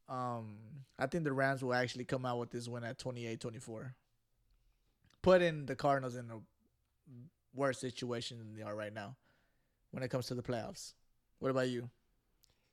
[0.08, 0.58] Um
[0.98, 3.94] I think the Rams will actually come out with this win at 28-24.
[5.22, 6.40] Putting the Cardinals in a
[7.54, 9.16] worse situation than they are right now
[9.90, 10.92] when it comes to the playoffs.
[11.38, 11.90] What about you?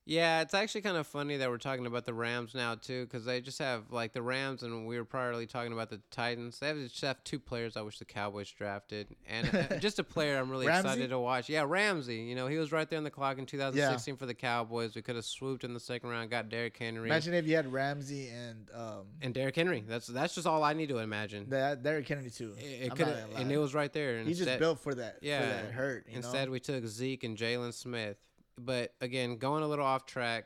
[0.07, 3.25] Yeah, it's actually kind of funny that we're talking about the Rams now too, because
[3.25, 6.59] they just have like the Rams, and we were priorly talking about the Titans.
[6.59, 10.05] They have just have two players I wish the Cowboys drafted, and uh, just a
[10.05, 11.49] player I'm really excited to watch.
[11.49, 12.19] Yeah, Ramsey.
[12.19, 14.95] You know, he was right there on the clock in 2016 for the Cowboys.
[14.95, 17.71] We could have swooped in the second round, got Derrick Henry, Imagine if you had
[17.71, 19.83] Ramsey and um and Derrick Henry.
[19.85, 21.49] That's that's just all I need to imagine.
[21.49, 22.53] that Derrick Kennedy too.
[22.57, 24.19] It, it could, and it was right there.
[24.19, 25.17] He's just Instead- built for that.
[25.21, 25.41] Yeah.
[25.41, 26.07] for that hurt.
[26.07, 26.53] Instead, know?
[26.53, 28.17] we took Zeke and Jaylon Smith.
[28.57, 30.45] But again, going a little off track.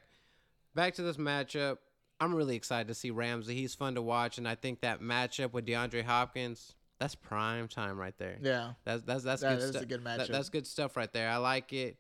[0.75, 1.77] Back to this matchup.
[2.19, 3.55] I'm really excited to see Ramsey.
[3.55, 7.97] He's fun to watch, and I think that matchup with DeAndre Hopkins, that's prime time
[7.97, 8.37] right there.
[8.41, 9.81] yeah, That's that's that's That good is stuff.
[9.81, 10.27] a good That- matchup.
[10.31, 11.29] that's good stuff right there.
[11.29, 11.97] I like it.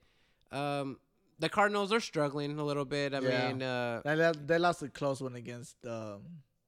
[0.51, 0.99] Um,
[1.39, 3.15] the Cardinals are struggling a little bit.
[3.15, 3.47] I Yeah.
[3.47, 6.21] mean, uh, they, lost a close one against um,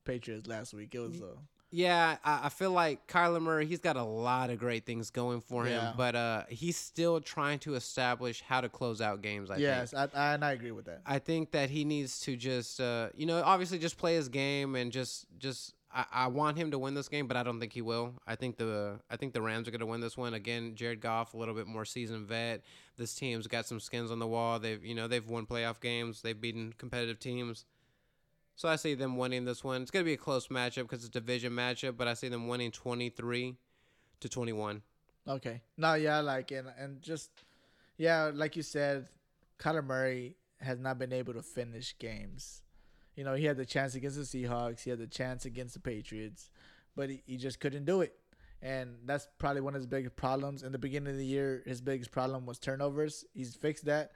[0.03, 0.95] Patriots last week.
[0.95, 1.35] It was uh,
[1.75, 5.41] Yeah, I, I feel like Kyler Murray, he's got a lot of great things going
[5.41, 5.93] for him, Yeah.
[5.97, 9.49] but uh, he's still trying to establish how to close out games.
[9.49, 9.63] I think.
[9.63, 11.01] yes, I, I and I agree with that.
[11.03, 14.75] I think that he needs to just, uh, you know, obviously just play his game
[14.75, 15.73] and just, just.
[15.95, 18.15] I, I want him to win this game, but I don't think he will.
[18.25, 20.73] I think the, I think the Rams are going to win this one again.
[20.73, 22.63] Jared Goff, a little bit more seasoned vet.
[22.97, 24.57] This team's got some skins on the wall.
[24.57, 26.23] They've, you know, they've won playoff games.
[26.23, 27.65] They've beaten competitive teams.
[28.55, 29.81] So I see them winning this one.
[29.81, 32.27] It's going to be a close matchup because it's a division matchup, but I see
[32.29, 33.55] them winning twenty three
[34.19, 34.83] to twenty one.
[35.27, 37.31] Okay, no, yeah, like it, and just
[37.97, 39.07] yeah, like you said,
[39.59, 42.61] Kyler Murray has not been able to finish games.
[43.15, 45.79] You know, he had the chance against the Seahawks, he had the chance against the
[45.79, 46.49] Patriots,
[46.95, 48.15] but he, he just couldn't do it.
[48.61, 50.63] And that's probably one of his biggest problems.
[50.63, 53.25] In the beginning of the year, his biggest problem was turnovers.
[53.33, 54.11] He's fixed that.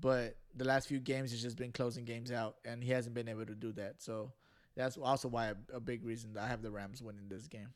[0.00, 3.28] But the last few games, he's just been closing games out, and he hasn't been
[3.28, 4.02] able to do that.
[4.02, 4.32] So
[4.76, 7.68] that's also why a, a big reason I have the Rams winning this game.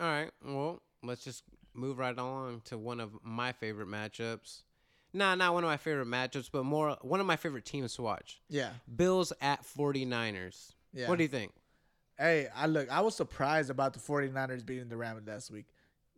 [0.00, 0.30] All right.
[0.44, 1.42] Well, let's just
[1.74, 4.62] move right along to one of my favorite matchups.
[5.12, 8.02] Nah, not one of my favorite matchups, but more one of my favorite teams to
[8.02, 8.40] watch.
[8.48, 8.70] Yeah.
[8.94, 10.72] Bills at 49ers.
[10.92, 11.08] Yeah.
[11.08, 11.52] What do you think?
[12.18, 15.66] Hey, I look, I was surprised about the 49ers beating the Rams last week,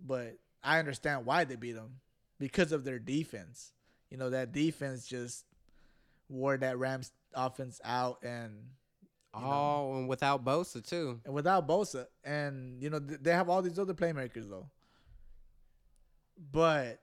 [0.04, 2.00] but I understand why they beat them
[2.38, 3.72] because of their defense.
[4.10, 5.44] You know, that defense just
[6.28, 8.52] wore that Rams offense out and
[9.34, 11.20] you know, Oh, and without Bosa too.
[11.24, 12.06] and without Bosa.
[12.24, 14.68] And you know, th- they have all these other playmakers though.
[16.52, 17.00] But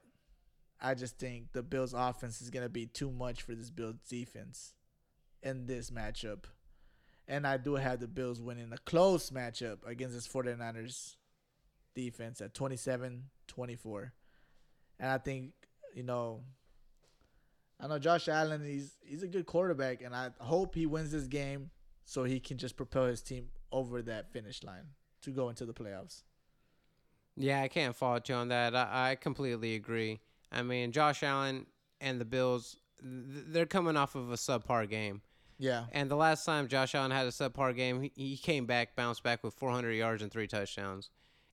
[0.81, 3.95] I just think the Bills offense is going to be too much for this Bills
[4.09, 4.73] defense
[5.43, 6.45] in this matchup.
[7.27, 11.15] And I do have the Bills winning a close matchup against this 49ers
[11.95, 14.11] defense at 27-24.
[14.99, 15.51] And I think,
[15.93, 16.41] you know,
[17.79, 21.27] I know Josh Allen he's he's a good quarterback and I hope he wins this
[21.27, 21.71] game
[22.05, 24.85] so he can just propel his team over that finish line
[25.23, 26.23] to go into the playoffs.
[27.35, 28.75] Yeah, I can't fault you on that.
[28.75, 30.21] I, I completely agree.
[30.51, 31.65] I mean, Josh Allen
[31.99, 35.21] and the Bills, they're coming off of a subpar game.
[35.57, 35.85] Yeah.
[35.91, 39.23] And the last time Josh Allen had a subpar game, he, he came back, bounced
[39.23, 41.09] back with 400 yards and three touchdowns.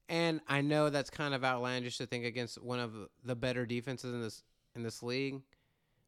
[0.09, 2.93] And I know that's kind of outlandish to think against one of
[3.23, 4.43] the better defenses in this
[4.75, 5.41] in this league,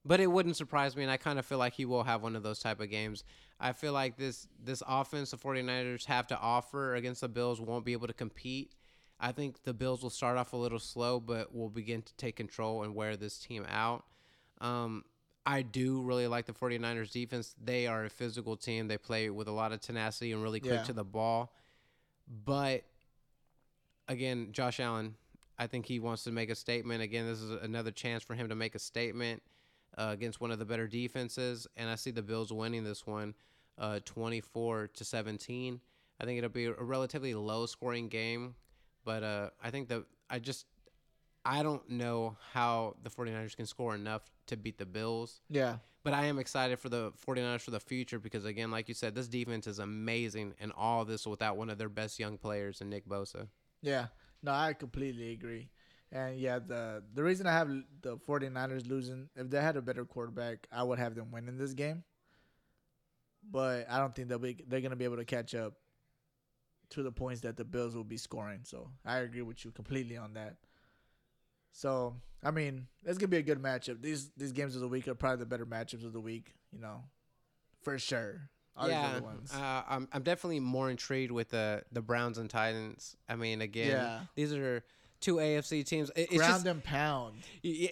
[0.05, 1.01] but it wouldn't surprise me.
[1.03, 3.23] And I kind of feel like he will have one of those type of games.
[3.59, 7.85] I feel like this this offense the 49ers have to offer against the Bills won't
[7.85, 8.73] be able to compete.
[9.19, 12.35] I think the Bills will start off a little slow, but will begin to take
[12.35, 14.03] control and wear this team out.
[14.59, 15.05] Um,
[15.45, 17.55] I do really like the 49ers defense.
[17.63, 18.87] They are a physical team.
[18.89, 20.83] They play with a lot of tenacity and really quick Yeah.
[20.83, 21.53] to the ball.
[22.27, 22.83] But
[24.07, 25.15] again, Josh Allen,
[25.57, 27.01] I think he wants to make a statement.
[27.01, 29.41] Again, this is another chance for him to make a statement
[29.97, 31.67] uh, against one of the better defenses.
[31.75, 33.33] And I see the Bills winning this one
[33.77, 35.79] uh, 24 to 17.
[36.19, 38.55] I think it'll be a relatively low scoring game,
[39.03, 40.65] but uh, I think the I just
[41.43, 45.41] I don't know how the 49ers can score enough to beat the Bills.
[45.49, 45.77] Yeah.
[46.03, 49.15] But I am excited for the 49ers for the future because, again, like you said,
[49.15, 52.89] this defense is amazing, and all this without one of their best young players in
[52.89, 53.47] Nick Bosa.
[53.81, 54.07] Yeah.
[54.43, 55.69] No, I completely agree.
[56.11, 57.69] And yeah, the the reason I have
[58.01, 61.73] the 49ers losing, if they had a better quarterback, I would have them winning this
[61.73, 62.03] game.
[63.49, 65.73] But I don't think they'll be they're gonna be able to catch up
[66.91, 68.61] to the points that the Bills will be scoring.
[68.63, 70.55] So I agree with you completely on that.
[71.71, 74.01] So I mean, it's gonna be a good matchup.
[74.01, 76.53] These these games of the week are probably the better matchups of the week.
[76.71, 77.03] You know,
[77.83, 78.49] for sure.
[78.77, 79.53] All yeah, ones.
[79.53, 83.15] uh, I'm I'm definitely more intrigued with the the Browns and Titans.
[83.29, 84.19] I mean, again, Yeah.
[84.35, 84.83] these are
[85.25, 86.09] two AFC teams.
[86.15, 87.33] It- it's Ground just and pound.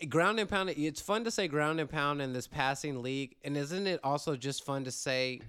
[0.10, 0.70] ground and pound.
[0.70, 4.36] It's fun to say ground and pound in this passing league, and isn't it also
[4.36, 5.42] just fun to say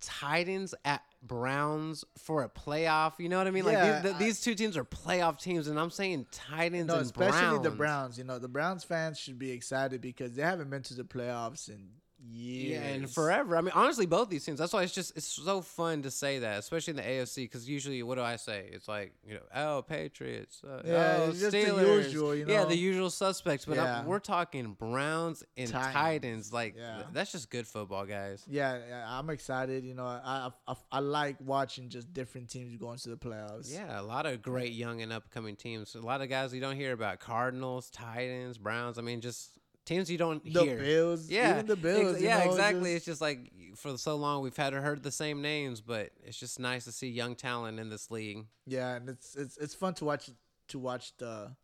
[0.00, 3.14] Titans at Browns for a playoff?
[3.18, 3.64] You know what I mean?
[3.64, 6.94] Yeah, like these, I- these two teams are playoff teams, and I'm saying Titans No,
[6.96, 7.62] and especially Browns.
[7.62, 8.18] the Browns.
[8.18, 11.68] You know, the Browns fans should be excited because they haven't been to the playoffs
[11.68, 11.88] in
[12.22, 12.70] years.
[12.70, 13.56] Yeah, and forever.
[13.56, 14.58] I mean, honestly, both these teams.
[14.58, 17.44] That's why it's just it's so fun to say that, especially in the AFC.
[17.44, 18.68] Because usually, what do I say?
[18.72, 22.64] It's like you know, oh Patriots, uh, Yeah, oh just the Steelers, usual, you yeah,
[22.64, 23.64] the usual suspects.
[23.64, 24.04] But Yeah.
[24.04, 26.52] we're talking Browns and Titans, Titans.
[26.52, 27.02] Like yeah.
[27.12, 28.44] that's just good football, guys.
[28.48, 29.84] Yeah, yeah, I'm excited.
[29.84, 33.72] You know, I, I I like watching just different teams going to the playoffs.
[33.72, 35.94] Yeah, a lot of great young and upcoming teams.
[35.94, 38.98] A lot of guys you don't hear about: Cardinals, Titans, Browns.
[38.98, 40.78] I mean, just teams you don't the hear.
[40.78, 41.30] Bills.
[41.30, 42.20] Yeah, even the Bills.
[42.20, 42.92] you yeah, know, exactly.
[42.94, 46.38] just- it's just like for so long we've had heard the same names, but it's
[46.38, 48.46] just nice to see young talent in this league.
[48.66, 50.30] yeah, and it's it's it's fun to watch
[50.68, 51.54] to watch the,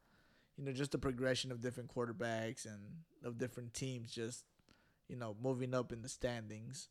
[0.57, 2.81] you know, just the progression of different quarterbacks and
[3.25, 4.45] of different teams just,
[5.09, 6.89] you know, moving up in the standings.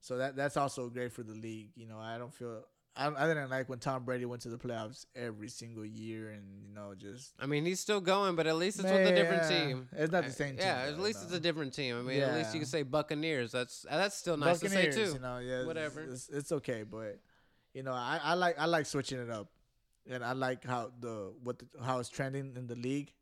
[0.00, 1.70] So that that's also great for the league.
[1.74, 2.64] You know, I don't feel.
[2.96, 6.42] I, I didn't like when Tom Brady went to the playoffs every single year, and
[6.62, 9.42] you know, just I mean, he's still going, but at least it's with a different
[9.50, 9.88] Man, team.
[9.92, 11.24] it's not the Uh, same team, Yeah, though, at least no.
[11.26, 11.96] it's a different team.
[11.98, 13.52] I mean, at least you can say Buccaneers.
[13.52, 15.14] That's that's still nice to say Buccaneers, too.
[15.14, 16.00] You know, yeah, it's- Whatever.
[16.02, 17.18] It's, it's okay, but
[17.74, 19.48] you know, I, I like I like switching it up,
[20.08, 23.12] and I like how the what the, how it's trending in the league,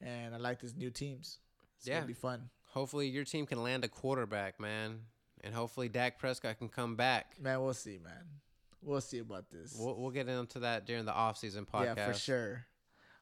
[0.00, 1.38] and I like these new teams.
[1.78, 1.96] It's Yeah.
[1.96, 5.00] gonna be fun, Hopefully, your team can land a quarterback, man,
[5.42, 7.34] and hopefully Dak Prescott can come back.
[7.38, 7.60] man.
[7.60, 8.24] We'll see, man.
[8.82, 9.76] We'll see about this.
[9.78, 11.96] We'll, we'll get into that during the off-season podcast.
[11.96, 12.66] yeah, for sure.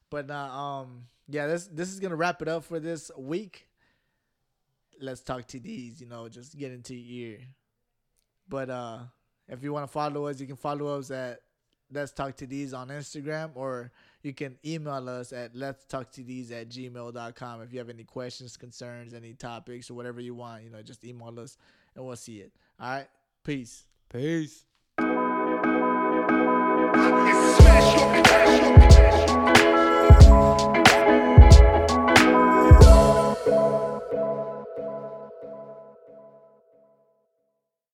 [0.09, 3.67] But uh, um, yeah, this this is gonna wrap it up for this week.
[4.99, 6.01] Let's talk TDs.
[6.01, 7.39] You know, just get into your ear.
[8.47, 8.99] But uh,
[9.47, 11.39] if you want to follow us, you can follow us at
[11.91, 13.91] Let's Talk TDs on Instagram, or
[14.23, 17.61] you can email us at Let's Talk TDs at gmail.com.
[17.61, 21.03] If you have any questions, concerns, any topics, or whatever you want, you know, just
[21.03, 21.57] email us
[21.95, 22.51] and we'll see it.
[22.79, 23.07] All right.
[23.43, 23.85] Peace.
[24.11, 24.65] Peace.
[27.01, 28.18] It's smashed up